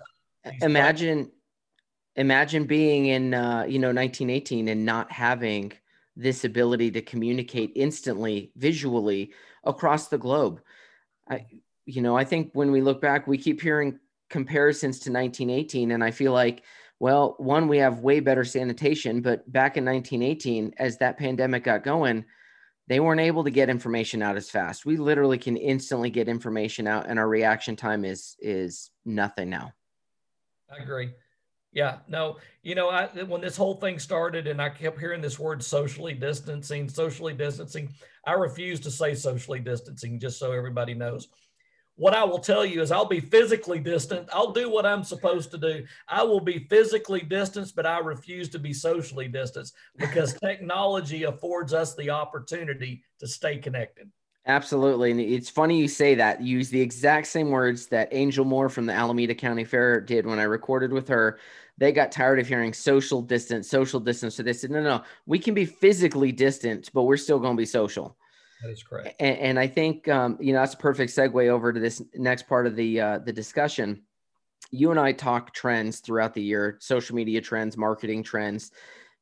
[0.62, 1.32] imagine,
[2.16, 5.72] imagine being in, uh, you know, 1918 and not having–
[6.20, 9.32] this ability to communicate instantly visually
[9.64, 10.62] across the globe
[11.30, 11.46] i
[11.86, 13.98] you know i think when we look back we keep hearing
[14.30, 16.64] comparisons to 1918 and i feel like
[17.00, 21.84] well one we have way better sanitation but back in 1918 as that pandemic got
[21.84, 22.26] going
[22.90, 24.86] they weren't able to get information out as fast.
[24.86, 29.74] We literally can instantly get information out and our reaction time is is nothing now.
[30.70, 31.12] I agree.
[31.72, 35.38] Yeah, no, you know, I, when this whole thing started and I kept hearing this
[35.38, 37.94] word socially distancing, socially distancing,
[38.26, 41.28] I refuse to say socially distancing, just so everybody knows.
[42.00, 44.30] What I will tell you is I'll be physically distant.
[44.32, 45.84] I'll do what I'm supposed to do.
[46.08, 51.74] I will be physically distanced, but I refuse to be socially distanced because technology affords
[51.74, 54.10] us the opportunity to stay connected.
[54.46, 55.12] Absolutely.
[55.12, 56.42] And it's funny you say that.
[56.42, 60.26] You use the exact same words that Angel Moore from the Alameda County Fair did
[60.26, 61.38] when I recorded with her.
[61.78, 64.36] They got tired of hearing social distance, social distance.
[64.36, 67.62] So they said, no, no, we can be physically distant, but we're still going to
[67.62, 68.16] be social.
[68.62, 69.16] That is correct.
[69.20, 72.48] And, and I think, um, you know, that's a perfect segue over to this next
[72.48, 74.04] part of the, uh, the discussion.
[74.72, 78.72] You and I talk trends throughout the year, social media trends, marketing trends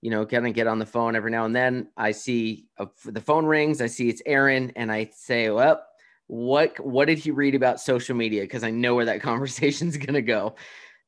[0.01, 1.87] you know, kind of get on the phone every now and then.
[1.97, 2.67] I see
[3.05, 3.81] the phone rings.
[3.81, 5.83] I see it's Aaron, and I say, "Well,
[6.27, 10.13] what what did he read about social media?" Because I know where that conversation's going
[10.13, 10.55] to go.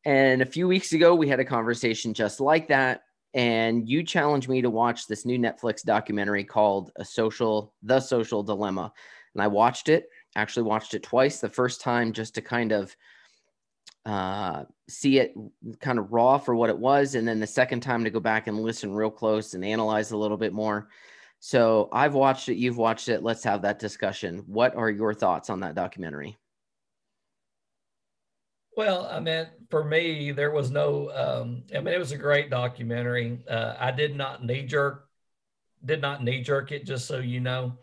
[0.06, 4.50] And a few weeks ago, we had a conversation just like that, and you challenged
[4.50, 8.92] me to watch this new Netflix documentary called "A Social The Social Dilemma,"
[9.34, 10.10] and I watched it.
[10.36, 11.39] Actually, watched it twice.
[11.39, 12.96] The first time just to kind of
[14.06, 15.34] uh, see it
[15.80, 18.48] kind of raw for what it was, and then the second time to go back
[18.48, 20.89] and listen real close and analyze a little bit more.
[21.39, 23.24] So I've watched it, you've watched it.
[23.24, 24.44] Let's have that discussion.
[24.48, 26.38] What are your thoughts on that documentary?
[28.80, 31.12] Well, I mean, for me, there was no.
[31.13, 33.44] Um, I mean, it was a great documentary.
[33.46, 35.06] Uh, I did not knee jerk,
[35.84, 36.86] did not knee jerk it.
[36.86, 37.78] Just so you know,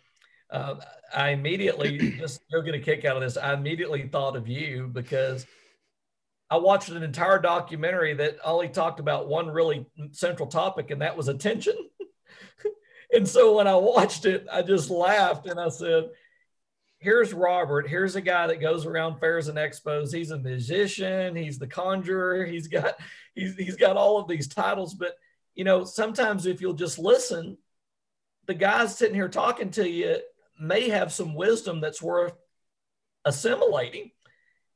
[0.51, 0.77] uh,
[1.15, 3.37] I immediately just you'll get a kick out of this.
[3.37, 5.45] I immediately thought of you because
[6.49, 11.15] I watched an entire documentary that only talked about one really central topic, and that
[11.15, 11.77] was attention.
[13.13, 16.05] and so when I watched it, I just laughed and I said,
[16.99, 17.89] Here's Robert.
[17.89, 20.15] Here's a guy that goes around fairs and expos.
[20.15, 21.37] He's a musician.
[21.37, 22.45] He's the conjurer.
[22.45, 22.97] He's got
[23.35, 24.95] he's he's got all of these titles.
[24.95, 25.17] But
[25.55, 27.59] you know, sometimes if you'll just listen,
[28.47, 30.19] the guys sitting here talking to you
[30.59, 32.35] may have some wisdom that's worth
[33.25, 34.11] assimilating.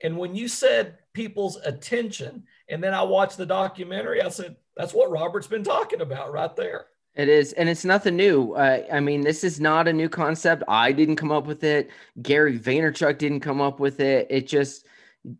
[0.03, 2.45] And when you said people's attention.
[2.69, 4.23] And then I watched the documentary.
[4.23, 6.87] I said, that's what Robert's been talking about right there.
[7.15, 8.53] It is, and it's nothing new.
[8.53, 10.63] Uh, I mean, this is not a new concept.
[10.69, 11.91] I didn't come up with it.
[12.23, 14.29] Gary Vaynerchuk didn't come up with it.
[14.31, 14.87] It just,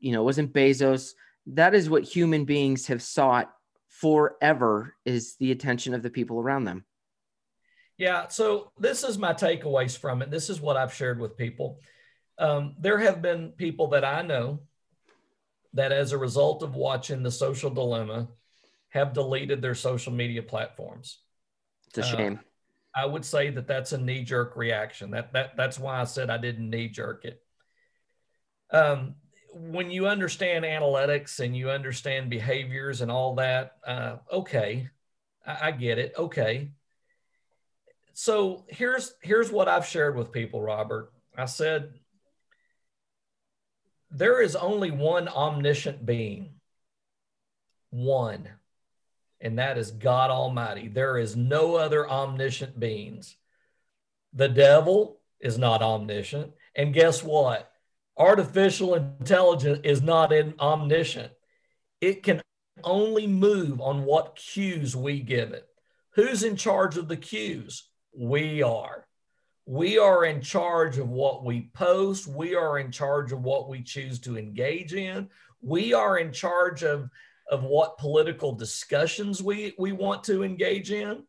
[0.01, 1.15] you know, wasn't Bezos.
[1.47, 3.53] That is what human beings have sought
[3.89, 6.85] forever: is the attention of the people around them.
[7.97, 8.29] Yeah.
[8.29, 10.31] So this is my takeaways from it.
[10.31, 11.81] This is what I've shared with people.
[12.39, 14.61] Um, there have been people that I know
[15.75, 18.29] that as a result of watching the social dilemma
[18.89, 21.19] have deleted their social media platforms.
[21.91, 22.41] It's a shame.
[22.97, 25.13] Uh, I would say that that's a knee jerk reaction.
[25.13, 27.43] That, that that's why I said I didn't knee jerk it.
[28.73, 29.15] Um,
[29.53, 34.89] when you understand analytics and you understand behaviors and all that, uh, okay,
[35.47, 36.15] I, I get it.
[36.17, 36.71] Okay.
[38.13, 41.13] So here's here's what I've shared with people, Robert.
[41.37, 41.95] I said
[44.11, 46.55] there is only one omniscient being,
[47.91, 48.49] one,
[49.41, 50.89] and that is God Almighty.
[50.89, 53.37] There is no other omniscient beings.
[54.33, 56.53] The devil is not omniscient.
[56.75, 57.71] And guess what?
[58.17, 61.33] Artificial intelligence is not omniscient.
[62.01, 62.43] It can
[62.85, 65.67] only move on what cues we give it.
[66.15, 67.89] Who's in charge of the cues?
[68.13, 69.07] We are.
[69.67, 72.27] We are in charge of what we post.
[72.27, 75.29] We are in charge of what we choose to engage in.
[75.63, 77.09] We are in charge of,
[77.51, 81.25] of what political discussions we, we want to engage in.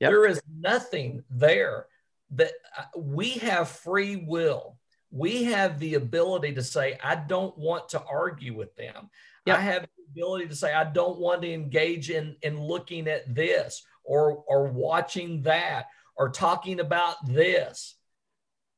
[0.00, 0.10] Yep.
[0.10, 1.86] There is nothing there
[2.32, 4.78] that uh, we have free will.
[5.10, 9.10] We have the ability to say, I don't want to argue with them.
[9.46, 9.56] Yep.
[9.56, 13.32] I have the ability to say, I don't want to engage in, in looking at
[13.32, 17.96] this or, or watching that or talking about this.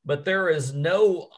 [0.04, 1.28] But there is no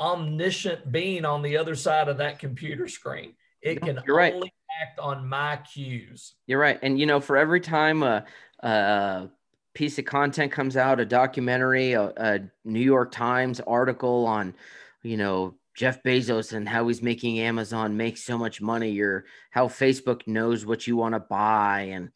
[0.00, 3.34] omniscient being on the other side of that computer screen.
[3.60, 4.52] It can You're only right.
[4.80, 6.34] Act on my cues.
[6.46, 6.78] You're right.
[6.82, 8.24] And, you know, for every time a,
[8.60, 9.28] a
[9.74, 14.54] piece of content comes out, a documentary, a, a New York Times article on,
[15.02, 19.68] you know, Jeff Bezos and how he's making Amazon make so much money, or how
[19.68, 22.10] Facebook knows what you want to buy, and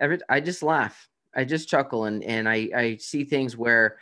[0.00, 3.98] every I just laugh, I just chuckle, and and I I see things where,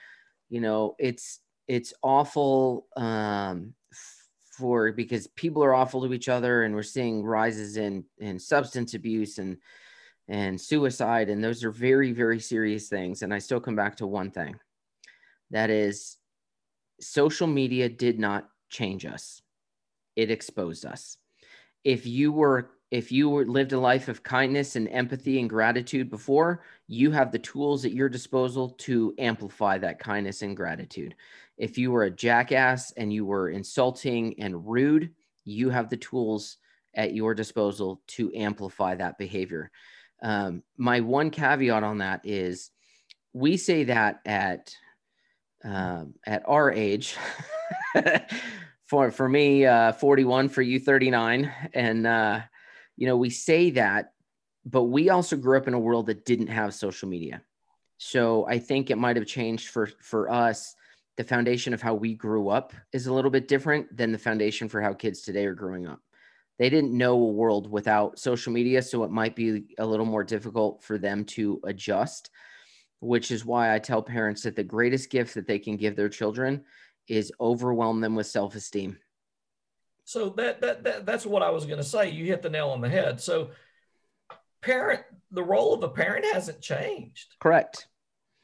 [0.49, 3.75] you know, it's it's awful um,
[4.53, 8.95] for because people are awful to each other, and we're seeing rises in in substance
[8.95, 9.57] abuse and
[10.29, 13.23] and suicide, and those are very very serious things.
[13.23, 14.57] And I still come back to one thing,
[15.51, 16.17] that is,
[17.01, 19.43] social media did not change us.
[20.17, 21.17] It exposed us.
[21.85, 26.11] If you were if you were lived a life of kindness and empathy and gratitude
[26.11, 31.15] before, you have the tools at your disposal to amplify that kindness and gratitude.
[31.57, 35.11] If you were a jackass and you were insulting and rude,
[35.45, 36.57] you have the tools
[36.95, 39.71] at your disposal to amplify that behavior.
[40.23, 42.71] Um, my one caveat on that is
[43.33, 44.75] we say that at
[45.65, 47.17] um, at our age
[48.85, 52.41] for for me uh, 41 for you 39 and uh,
[52.97, 54.13] you know we say that
[54.65, 57.43] but we also grew up in a world that didn't have social media
[57.99, 60.75] so i think it might have changed for for us
[61.17, 64.69] the foundation of how we grew up is a little bit different than the foundation
[64.69, 66.01] for how kids today are growing up
[66.59, 70.25] they didn't know a world without social media so it might be a little more
[70.25, 72.31] difficult for them to adjust
[73.01, 76.09] which is why i tell parents that the greatest gift that they can give their
[76.09, 76.65] children
[77.09, 78.99] is overwhelm them with self-esteem.
[80.05, 82.11] So that, that, that that's what I was going to say.
[82.11, 83.21] You hit the nail on the head.
[83.21, 83.51] So
[84.61, 87.37] parent, the role of a parent hasn't changed.
[87.41, 87.87] Correct.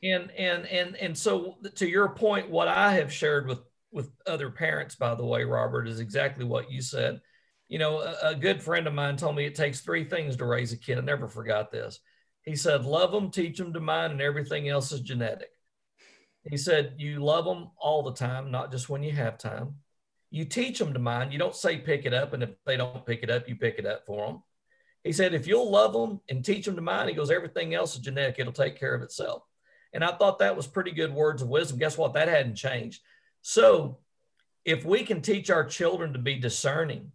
[0.03, 4.51] And and and and so to your point, what I have shared with with other
[4.51, 7.21] parents, by the way, Robert, is exactly what you said.
[7.69, 10.45] You know, a, a good friend of mine told me it takes three things to
[10.45, 10.99] raise a kid.
[10.99, 11.99] I never forgot this.
[12.43, 15.51] He said, "Love them, teach them to mind, and everything else is genetic."
[16.49, 19.77] He said, You love them all the time, not just when you have time.
[20.31, 21.33] You teach them to mind.
[21.33, 22.33] You don't say pick it up.
[22.33, 24.43] And if they don't pick it up, you pick it up for them.
[25.05, 27.95] He said, If you'll love them and teach them to mind, he goes, Everything else
[27.95, 28.37] is genetic.
[28.39, 29.43] It'll take care of itself.
[29.93, 31.79] And I thought that was pretty good words of wisdom.
[31.79, 32.15] Guess what?
[32.15, 33.01] That hadn't changed.
[33.41, 33.99] So
[34.65, 37.13] if we can teach our children to be discerning,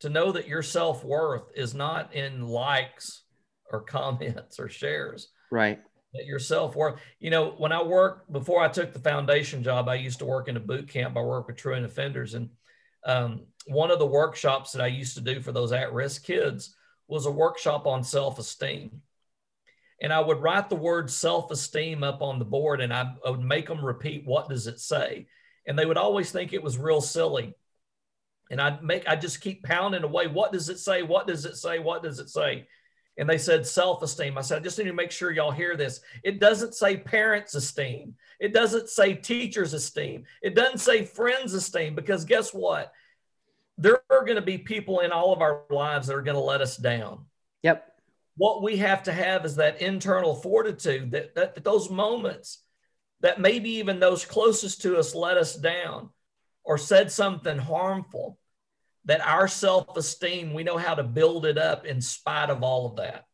[0.00, 3.22] to know that your self worth is not in likes
[3.70, 5.28] or comments or shares.
[5.50, 5.80] Right
[6.14, 7.00] that your self worth.
[7.20, 10.48] You know, when I worked before I took the foundation job, I used to work
[10.48, 11.16] in a boot camp.
[11.16, 12.50] I work with truant offenders, and
[13.04, 16.74] um, one of the workshops that I used to do for those at risk kids
[17.08, 19.02] was a workshop on self esteem.
[20.02, 23.30] And I would write the word self esteem up on the board, and I, I
[23.30, 25.28] would make them repeat what does it say,
[25.66, 27.54] and they would always think it was real silly.
[28.50, 30.26] And I'd make I just keep pounding away.
[30.26, 31.02] What does it say?
[31.02, 31.78] What does it say?
[31.78, 32.66] What does it say?
[33.18, 34.38] and they said self-esteem.
[34.38, 36.00] I said, I just need to make sure y'all hear this.
[36.22, 38.14] It doesn't say parents' esteem.
[38.40, 40.24] It doesn't say teachers' esteem.
[40.40, 42.92] It doesn't say friends' esteem because guess what?
[43.76, 46.42] There are going to be people in all of our lives that are going to
[46.42, 47.26] let us down.
[47.62, 47.91] Yep.
[48.36, 52.62] What we have to have is that internal fortitude that, that, those moments
[53.20, 56.10] that maybe even those closest to us let us down
[56.64, 58.38] or said something harmful
[59.04, 62.86] that our self esteem, we know how to build it up in spite of all
[62.86, 63.24] of that.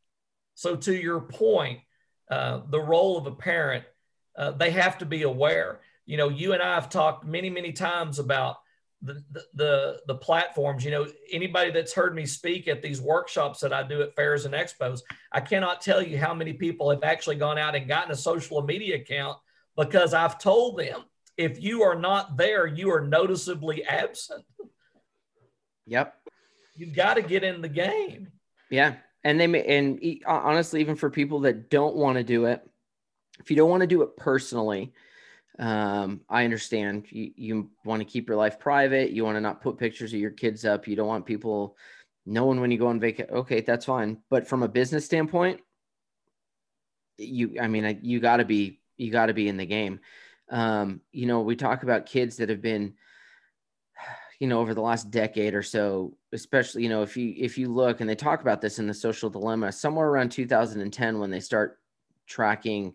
[0.54, 1.80] So, to your point,
[2.30, 3.84] uh, the role of a parent,
[4.36, 5.80] uh, they have to be aware.
[6.06, 8.56] You know, you and I have talked many, many times about
[9.02, 9.22] the,
[9.54, 10.84] the, the, platforms.
[10.84, 14.44] You know, anybody that's heard me speak at these workshops that I do at fairs
[14.44, 15.00] and expos,
[15.32, 18.62] I cannot tell you how many people have actually gone out and gotten a social
[18.62, 19.38] media account
[19.76, 21.04] because I've told them
[21.36, 24.44] if you are not there, you are noticeably absent.
[25.86, 26.14] Yep.
[26.74, 28.28] You've got to get in the game.
[28.70, 28.96] Yeah.
[29.24, 32.68] And they may, and honestly, even for people that don't want to do it,
[33.40, 34.92] if you don't want to do it personally,
[35.58, 39.10] um, I understand you, you want to keep your life private.
[39.10, 40.86] You want to not put pictures of your kids up.
[40.86, 41.76] You don't want people
[42.24, 43.32] knowing when you go on vacation.
[43.32, 44.18] Okay, that's fine.
[44.30, 45.60] But from a business standpoint,
[47.16, 50.00] you, I mean, you got to be you got to be in the game.
[50.50, 52.94] Um, you know, we talk about kids that have been,
[54.38, 57.68] you know, over the last decade or so, especially, you know, if you if you
[57.68, 61.40] look and they talk about this in the social dilemma, somewhere around 2010 when they
[61.40, 61.80] start
[62.28, 62.94] tracking,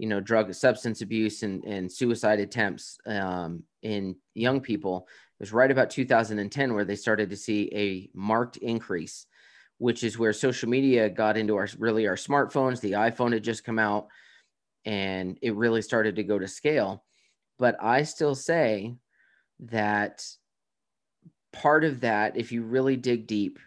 [0.00, 5.06] you know, drug substance abuse and, and suicide attempts um, in young people,
[5.38, 9.26] it was right about 2010 where they started to see a marked increase,
[9.76, 12.80] which is where social media got into our really our smartphones.
[12.80, 14.06] The iPhone had just come out
[14.86, 17.04] and it really started to go to scale.
[17.58, 18.94] But I still say
[19.58, 20.24] that
[21.52, 23.58] part of that, if you really dig deep,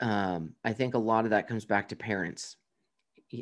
[0.00, 2.58] um, I think a lot of that comes back to parents.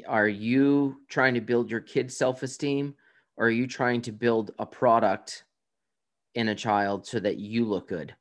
[0.07, 2.95] Are you trying to build your kid's self esteem
[3.37, 5.45] or are you trying to build a product
[6.35, 8.15] in a child so that you look good?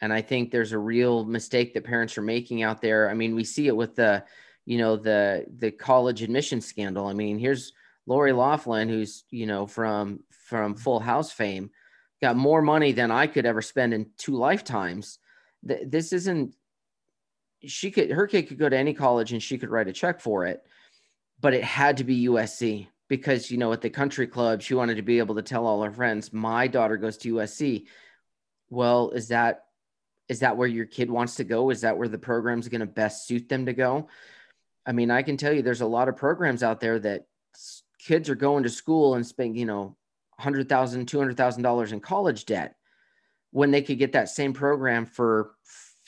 [0.00, 3.10] And I think there's a real mistake that parents are making out there.
[3.10, 4.24] I mean, we see it with the,
[4.64, 7.06] you know, the the college admission scandal.
[7.06, 7.72] I mean, here's
[8.06, 11.70] Lori Loughlin, who's, you know, from from Full House fame,
[12.22, 15.18] got more money than I could ever spend in two lifetimes.
[15.62, 16.54] This isn't
[17.64, 20.20] she could her kid could go to any college and she could write a check
[20.20, 20.64] for it,
[21.40, 24.96] but it had to be USC because you know at the country club she wanted
[24.96, 27.86] to be able to tell all her friends my daughter goes to USC.
[28.68, 29.64] Well, is that
[30.28, 31.70] is that where your kid wants to go?
[31.70, 34.08] Is that where the program's going to best suit them to go?
[34.86, 37.26] I mean, I can tell you there's a lot of programs out there that
[37.98, 39.96] kids are going to school and spending, you know,
[40.40, 42.76] $100,000, $200,000 in college debt
[43.50, 45.50] when they could get that same program for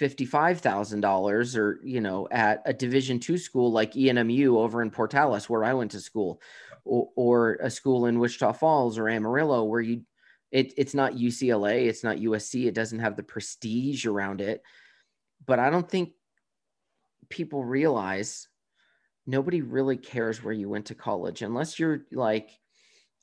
[0.03, 5.65] $55,000 or, you know, at a division two school like ENMU over in Portales, where
[5.65, 6.41] I went to school,
[6.85, 10.03] or, or a school in Wichita Falls or Amarillo, where you,
[10.51, 14.63] it, it's not UCLA, it's not USC, it doesn't have the prestige around it.
[15.47, 16.13] But I don't think
[17.29, 18.49] people realize
[19.27, 22.51] nobody really cares where you went to college unless you're like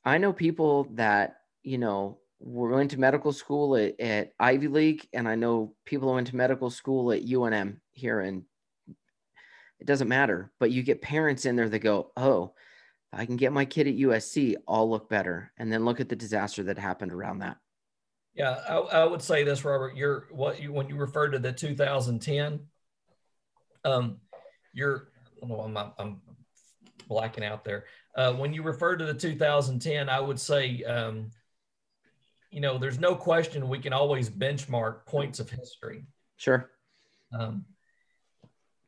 [0.06, 5.28] i know people that you know went to medical school at, at ivy league and
[5.28, 8.44] i know people who went to medical school at unm here and
[9.80, 12.54] it doesn't matter but you get parents in there that go oh
[13.12, 16.16] i can get my kid at usc i'll look better and then look at the
[16.16, 17.58] disaster that happened around that
[18.36, 21.52] yeah i, I would say this robert you're what you when you refer to the
[21.52, 22.62] 2010
[23.86, 24.18] um
[24.74, 25.10] you're
[25.42, 26.22] well, I'm, I'm
[27.08, 27.86] blacking out there.
[28.16, 31.32] Uh, when you refer to the 2010, I would say, um,
[32.52, 36.06] you know, there's no question we can always benchmark points of history.
[36.38, 36.70] Sure.
[37.38, 37.66] Um,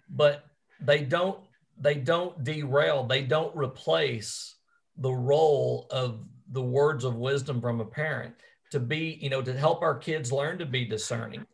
[0.10, 0.46] but
[0.80, 1.40] they don't
[1.80, 4.56] they don't derail they don't replace
[4.98, 8.36] the role of the words of wisdom from a parent
[8.72, 11.46] to be you know to help our kids learn to be discerning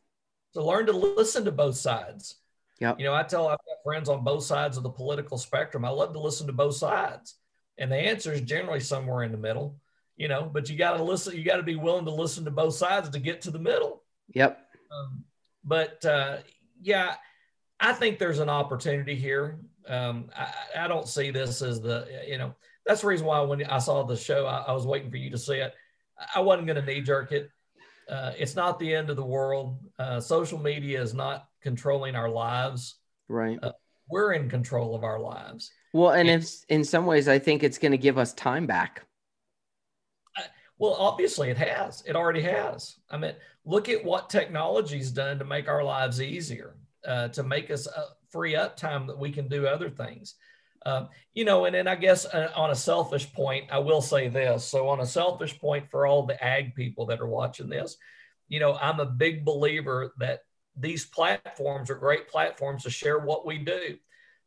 [0.54, 2.38] to learn to listen to both sides
[2.80, 2.94] yeah.
[2.98, 5.84] You know, I tell I've got friends on both sides of the political spectrum.
[5.84, 7.36] I love to listen to both sides.
[7.78, 9.80] And the answer is generally somewhere in the middle,
[10.18, 12.52] you know, but you got to listen, you got to be willing to listen to
[12.52, 14.04] both sides to get to the middle.
[14.34, 14.60] Yep.
[14.92, 15.24] Um,
[15.64, 16.38] but uh,
[16.82, 17.16] yeah,
[17.80, 19.60] I think there's an opportunity here.
[19.88, 22.54] Um, I, I, don't see this as the, you know,
[22.86, 25.30] that's the reason why when I saw the show, I, I was waiting for you
[25.30, 25.74] to see it.
[26.36, 27.50] I wasn't going to knee jerk it.
[28.10, 29.78] Uh, it's not the end of the world.
[30.00, 32.96] Uh, social media is not controlling our lives.
[33.30, 33.60] Right.
[33.62, 33.74] Uh,
[34.10, 35.72] we're in control of our lives.
[35.94, 38.66] Well, and, and if, in some ways, I think it's going to give us time
[38.66, 39.07] back.
[40.80, 42.04] Well, obviously, it has.
[42.06, 42.98] It already has.
[43.10, 43.34] I mean,
[43.66, 46.76] look at what technology's done to make our lives easier,
[47.08, 50.36] uh, to make us uh, free up time that we can do other things.
[50.86, 54.30] Um, you know, and then I guess uh, on a selfish point, I will say
[54.30, 54.66] this.
[54.66, 57.98] So, on a selfish point, for all the ag people that are watching this,
[58.48, 60.42] you know, I'm a big believer that
[60.78, 63.98] these platforms are great platforms to share what we do.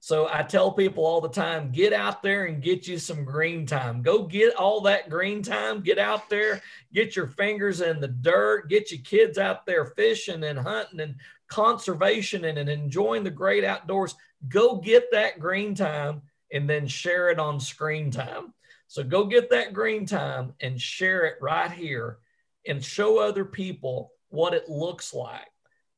[0.03, 3.67] So I tell people all the time get out there and get you some green
[3.67, 4.01] time.
[4.01, 5.83] Go get all that green time.
[5.83, 6.63] Get out there,
[6.95, 11.17] get your fingers in the dirt, get your kids out there fishing and hunting and
[11.49, 14.15] conservation and, and enjoying the great outdoors.
[14.49, 18.55] Go get that green time and then share it on screen time.
[18.87, 22.19] So go get that green time and share it right here
[22.67, 25.47] and show other people what it looks like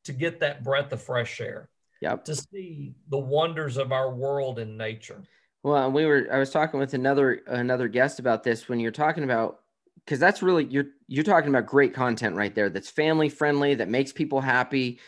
[0.05, 1.69] to get that breath of fresh air.
[2.03, 2.25] Yep.
[2.25, 5.23] To see the wonders of our world and nature.
[5.63, 9.23] Well, we were I was talking with another another guest about this when you're talking
[9.23, 9.61] about
[10.05, 13.89] because that's really you're you're talking about great content right there that's family friendly that
[13.89, 14.99] makes people happy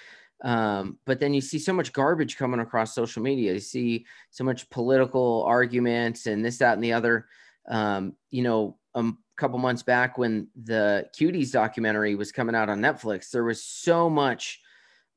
[0.44, 4.44] um, but then you see so much garbage coming across social media you see so
[4.44, 7.26] much political arguments and this that and the other
[7.68, 12.80] um, you know a couple months back when the cuties documentary was coming out on
[12.80, 14.60] netflix there was so much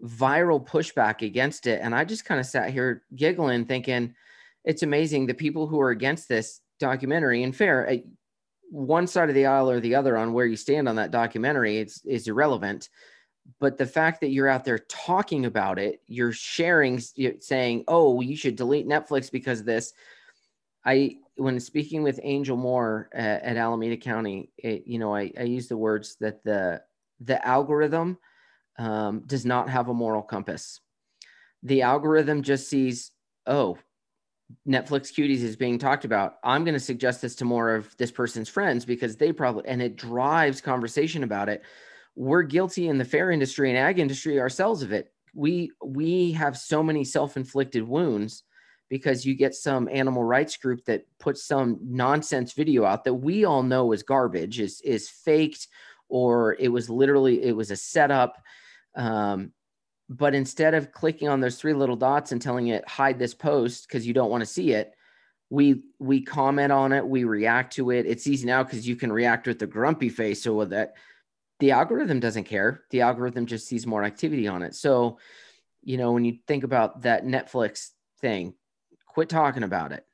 [0.03, 1.79] viral pushback against it.
[1.81, 4.13] And I just kind of sat here giggling, thinking,
[4.63, 7.43] it's amazing the people who are against this documentary.
[7.43, 7.97] And fair uh,
[8.69, 11.77] one side of the aisle or the other on where you stand on that documentary
[11.77, 12.89] it's is irrelevant.
[13.59, 18.35] But the fact that you're out there talking about it you're sharing saying oh you
[18.35, 19.93] should delete netflix because of this.
[20.85, 25.43] I when speaking with angel moore at, at alameda county it, you know I, I
[25.43, 26.81] use the words that the
[27.21, 28.17] the algorithm
[28.77, 30.79] um, does not have a moral compass
[31.63, 33.11] the algorithm just sees
[33.45, 33.77] oh
[34.67, 36.37] Netflix cuties is being talked about.
[36.43, 39.81] I'm going to suggest this to more of this person's friends because they probably, and
[39.81, 41.63] it drives conversation about it.
[42.15, 45.11] We're guilty in the fair industry and ag industry ourselves of it.
[45.33, 48.43] We, we have so many self-inflicted wounds
[48.89, 53.43] because you get some animal rights group that puts some nonsense video out that we
[53.43, 55.67] all know is garbage, is, is faked,
[56.07, 58.37] or it was literally, it was a setup.
[58.97, 59.53] Um,
[60.09, 63.87] but instead of clicking on those three little dots and telling it hide this post
[63.87, 64.93] because you don't want to see it
[65.49, 68.05] we we comment on it we react to it.
[68.05, 70.95] It's easy now because you can react with the grumpy face so that.
[71.59, 72.83] The algorithm doesn't care.
[72.91, 74.75] The algorithm just sees more activity on it.
[74.75, 75.17] So
[75.83, 77.89] you know when you think about that netflix
[78.19, 78.53] thing
[79.07, 80.05] quit talking about it.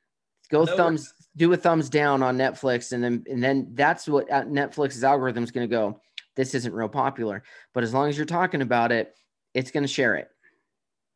[0.50, 4.30] Go no, thumbs do a thumbs down on netflix and then and then that's what
[4.30, 6.00] uh, netflix's algorithm is going to go
[6.36, 9.14] this isn't real popular but as long as you're talking about it
[9.54, 10.28] it's going to share it.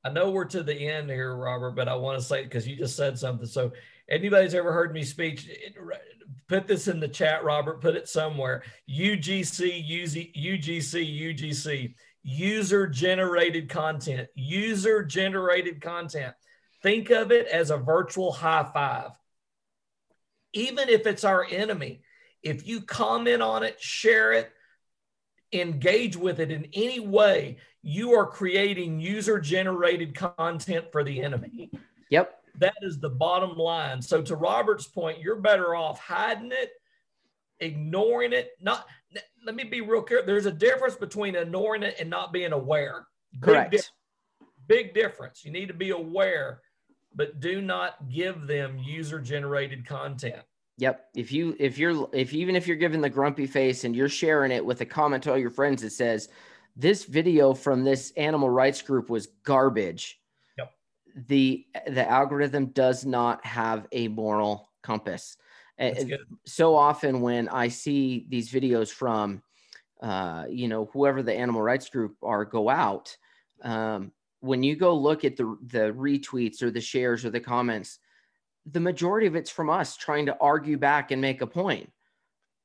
[0.05, 2.77] I know we're to the end here, Robert, but I want to say because you
[2.77, 3.47] just said something.
[3.47, 3.73] So,
[4.09, 5.47] anybody's ever heard me speak,
[6.49, 7.83] put this in the chat, Robert.
[7.83, 8.63] Put it somewhere.
[8.89, 11.95] UGC, UGC, UGC.
[12.23, 14.29] User generated content.
[14.35, 16.35] User generated content.
[16.83, 19.11] Think of it as a virtual high five.
[20.53, 22.03] Even if it's our enemy,
[22.43, 24.51] if you comment on it, share it,
[25.53, 31.71] engage with it in any way, you are creating user generated content for the enemy.
[32.11, 32.35] Yep.
[32.57, 34.03] That is the bottom line.
[34.03, 36.73] So, to Robert's point, you're better off hiding it,
[37.61, 38.51] ignoring it.
[38.61, 38.87] Not,
[39.45, 40.23] let me be real clear.
[40.27, 43.07] There's a difference between ignoring it and not being aware.
[43.41, 43.71] Correct.
[43.71, 43.83] Big,
[44.67, 45.45] big difference.
[45.45, 46.61] You need to be aware,
[47.15, 50.43] but do not give them user generated content.
[50.79, 51.09] Yep.
[51.17, 54.53] If you if you're if even if you're giving the grumpy face and you're sharing
[54.53, 56.29] it with a comment to all your friends that says
[56.77, 60.21] this video from this animal rights group was garbage.
[60.57, 60.73] Yep.
[61.27, 65.37] The the algorithm does not have a moral compass.
[66.47, 69.43] So often when I see these videos from
[70.01, 73.17] uh, you know whoever the animal rights group are go out
[73.63, 77.99] um, when you go look at the the retweets or the shares or the comments
[78.71, 81.91] the majority of it's from us trying to argue back and make a point.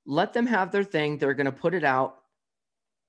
[0.06, 1.18] Let them have their thing.
[1.18, 2.18] They're going to put it out.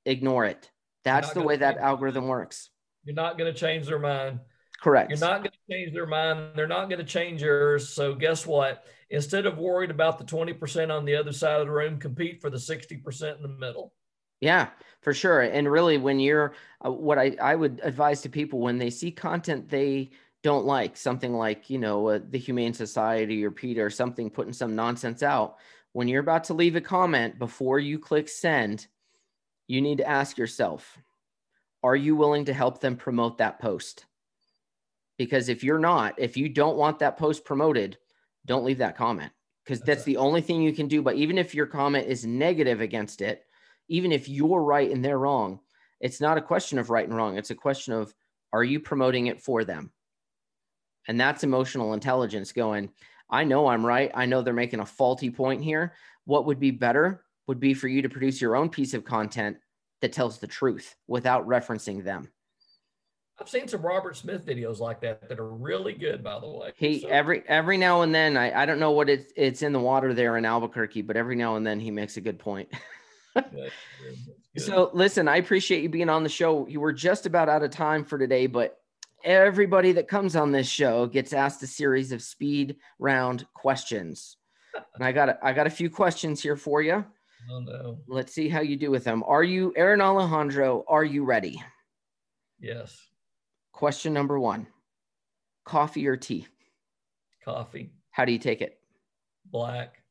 [0.06, 0.70] Ignore it.
[1.02, 2.70] That's the way that algorithm works.
[3.04, 4.40] You're not going to change their mind.
[4.80, 5.10] Correct.
[5.10, 6.50] You're not going to change their mind.
[6.54, 7.88] They're not going to change yours.
[7.88, 8.84] So guess what?
[9.10, 12.50] Instead of worried about the 20% on the other side of the room, compete for
[12.50, 13.92] the 60% in the middle.
[14.40, 14.68] Yeah,
[15.00, 15.42] for sure.
[15.42, 19.10] And really, when you're, uh, what I, I would advise to people when they see
[19.10, 20.10] content they
[20.44, 24.52] don't like something like you know uh, the humane society or PETA or something putting
[24.52, 25.56] some nonsense out.
[25.94, 28.86] When you're about to leave a comment before you click send
[29.66, 30.98] you need to ask yourself
[31.82, 34.04] are you willing to help them promote that post?
[35.16, 37.96] Because if you're not if you don't want that post promoted
[38.44, 39.32] don't leave that comment.
[39.64, 41.00] Because that's, that's the only thing you can do.
[41.00, 43.46] But even if your comment is negative against it
[43.88, 45.60] even if you're right and they're wrong
[46.00, 47.38] it's not a question of right and wrong.
[47.38, 48.12] It's a question of
[48.52, 49.90] are you promoting it for them
[51.08, 52.90] and that's emotional intelligence going,
[53.30, 54.10] I know I'm right.
[54.14, 55.94] I know they're making a faulty point here.
[56.24, 59.58] What would be better would be for you to produce your own piece of content
[60.00, 62.28] that tells the truth without referencing them.
[63.40, 66.72] I've seen some Robert Smith videos like that that are really good, by the way.
[66.76, 67.08] He so.
[67.08, 70.14] every every now and then I, I don't know what it's it's in the water
[70.14, 72.68] there in Albuquerque, but every now and then he makes a good point.
[73.34, 73.72] good.
[74.56, 76.68] So listen, I appreciate you being on the show.
[76.68, 78.78] You were just about out of time for today, but
[79.24, 84.36] everybody that comes on this show gets asked a series of speed round questions.
[84.94, 87.04] And I got a, I got a few questions here for you.
[87.50, 87.98] Oh no.
[88.06, 89.22] Let's see how you do with them.
[89.26, 90.84] Are you Aaron Alejandro?
[90.88, 91.62] Are you ready?
[92.58, 92.96] Yes.
[93.72, 94.66] Question number one:
[95.64, 96.46] Coffee or tea?
[97.44, 97.90] Coffee.
[98.10, 98.78] How do you take it?
[99.50, 100.02] Black.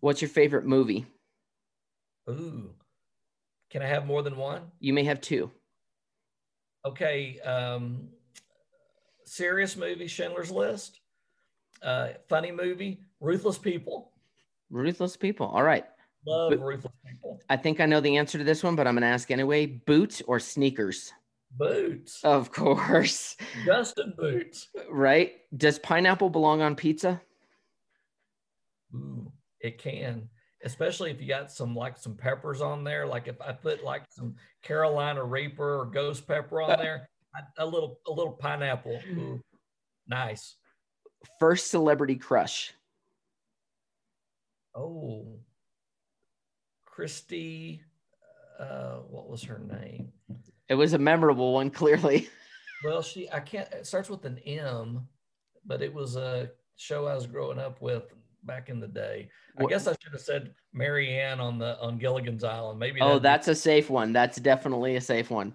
[0.00, 1.06] What's your favorite movie?
[2.28, 2.70] Ooh.
[3.70, 4.70] Can I have more than one?
[4.78, 5.50] You may have two.
[6.84, 7.40] Okay.
[7.40, 8.08] Um,
[9.26, 11.00] serious movie, Schindler's List.
[11.82, 14.12] Uh, funny movie, Ruthless People.
[14.70, 15.46] Ruthless People.
[15.46, 15.84] All right.
[16.26, 17.40] Love Bo- Ruthless People.
[17.50, 19.66] I think I know the answer to this one, but I'm going to ask anyway.
[19.66, 21.12] Boots or sneakers?
[21.52, 22.20] Boots.
[22.24, 23.36] Of course.
[23.64, 24.68] Justin Boots.
[24.90, 25.34] Right.
[25.56, 27.20] Does pineapple belong on pizza?
[28.94, 30.28] Ooh, it can,
[30.64, 33.06] especially if you got some like some peppers on there.
[33.06, 37.08] Like if I put like some Carolina Reaper or Ghost Pepper on there,
[37.58, 39.00] a little a little pineapple.
[39.10, 39.42] Ooh,
[40.06, 40.56] nice.
[41.38, 42.72] First celebrity crush.
[44.74, 45.26] Oh,
[46.84, 47.82] Christy.
[48.58, 50.12] Uh, what was her name?
[50.68, 52.28] It was a memorable one, clearly.
[52.84, 53.70] Well, she I can't.
[53.72, 55.06] It starts with an M,
[55.64, 58.04] but it was a show I was growing up with
[58.44, 59.28] back in the day.
[59.58, 59.70] I what?
[59.70, 62.78] guess I should have said Mary Ann on the on Gilligan's Island.
[62.78, 63.00] Maybe.
[63.00, 64.12] Oh, that's be- a safe one.
[64.12, 65.52] That's definitely a safe one.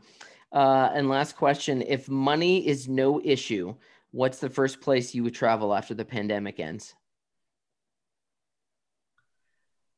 [0.52, 3.76] Uh, and last question: If money is no issue,
[4.12, 6.94] what's the first place you would travel after the pandemic ends?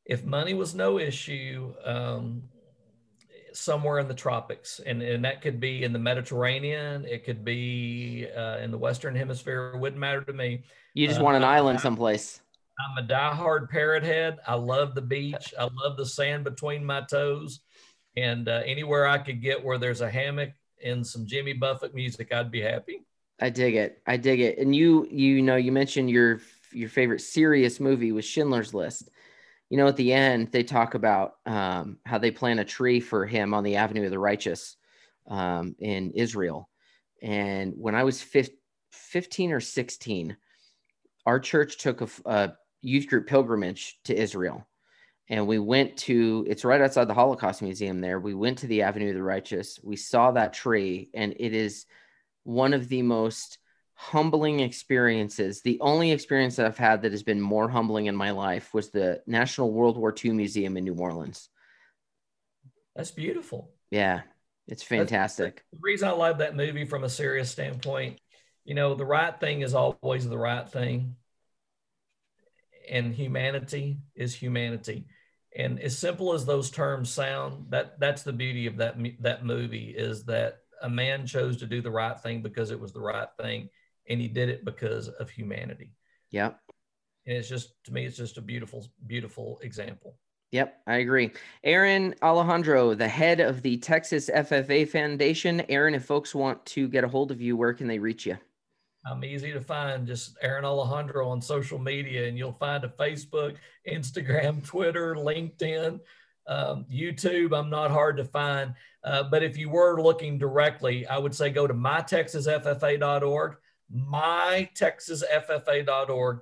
[0.05, 2.43] If money was no issue, um,
[3.53, 7.05] somewhere in the tropics, and, and that could be in the Mediterranean.
[7.05, 9.71] It could be uh, in the Western Hemisphere.
[9.75, 10.63] It wouldn't matter to me.
[10.93, 12.41] You just uh, want an island someplace.
[12.79, 14.39] I'm a diehard parrot head.
[14.47, 15.53] I love the beach.
[15.59, 17.59] I love the sand between my toes,
[18.15, 20.51] and uh, anywhere I could get where there's a hammock
[20.83, 23.05] and some Jimmy Buffett music, I'd be happy.
[23.39, 24.01] I dig it.
[24.05, 24.57] I dig it.
[24.57, 26.41] And you, you know, you mentioned your
[26.71, 29.09] your favorite serious movie was Schindler's List
[29.73, 33.25] you know, at the end, they talk about um, how they plant a tree for
[33.25, 34.77] him on the Avenue of the Righteous
[35.27, 36.69] um, in Israel.
[37.23, 38.23] And when I was
[38.91, 40.37] 15 or 16,
[41.25, 42.53] our church took a, a
[42.83, 44.67] youth group pilgrimage to Israel.
[45.33, 48.19] And we went to, it's right outside the Holocaust Museum there.
[48.19, 49.79] We went to the Avenue of the Righteous.
[49.81, 51.87] We saw that tree, and it is
[52.43, 53.57] one of the most
[53.95, 55.63] humbling experiences.
[55.63, 58.91] The only experience that I've had that has been more humbling in my life was
[58.91, 61.49] the National World War II Museum in New Orleans.
[62.95, 63.71] That's beautiful.
[63.89, 64.21] Yeah,
[64.67, 65.55] it's fantastic.
[65.55, 68.19] That's, the reason I love that movie from a serious standpoint,
[68.65, 71.15] you know, the right thing is always the right thing.
[72.87, 75.07] And humanity is humanity.
[75.55, 79.93] And as simple as those terms sound, that that's the beauty of that that movie
[79.95, 83.29] is that a man chose to do the right thing because it was the right
[83.39, 83.69] thing
[84.09, 85.93] and he did it because of humanity.
[86.31, 86.59] Yep.
[87.25, 90.17] And it's just to me, it's just a beautiful, beautiful example.
[90.51, 91.31] Yep, I agree.
[91.63, 95.63] Aaron Alejandro, the head of the Texas FFA Foundation.
[95.67, 98.37] Aaron, if folks want to get a hold of you, where can they reach you?
[99.05, 100.07] I'm easy to find.
[100.07, 103.55] Just Aaron Alejandro on social media, and you'll find a Facebook,
[103.89, 105.99] Instagram, Twitter, LinkedIn,
[106.47, 107.57] um, YouTube.
[107.57, 108.73] I'm not hard to find.
[109.03, 113.57] Uh, but if you were looking directly, I would say go to mytexasffa.org
[113.93, 116.39] mytexasffa.org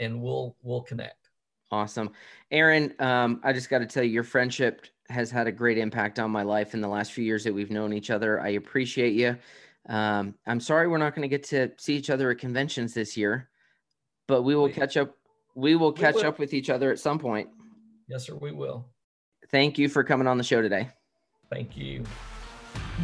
[0.00, 1.30] and we'll we'll connect
[1.70, 2.10] awesome
[2.50, 6.18] aaron um, i just got to tell you your friendship has had a great impact
[6.18, 9.14] on my life in the last few years that we've known each other i appreciate
[9.14, 9.36] you
[9.88, 13.16] um, i'm sorry we're not going to get to see each other at conventions this
[13.16, 13.48] year
[14.26, 15.14] but we will we, catch up
[15.54, 16.28] we will catch we will.
[16.28, 17.48] up with each other at some point
[18.08, 18.86] yes sir we will
[19.50, 20.88] thank you for coming on the show today
[21.50, 22.02] thank you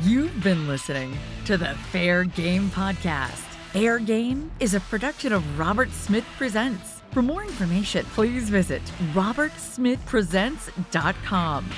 [0.03, 5.93] you've been listening to the fair game podcast Fair Game is a production of Robert
[5.93, 7.03] Smith Presents.
[7.13, 11.71] For more information, please visit robertsmithpresents.com.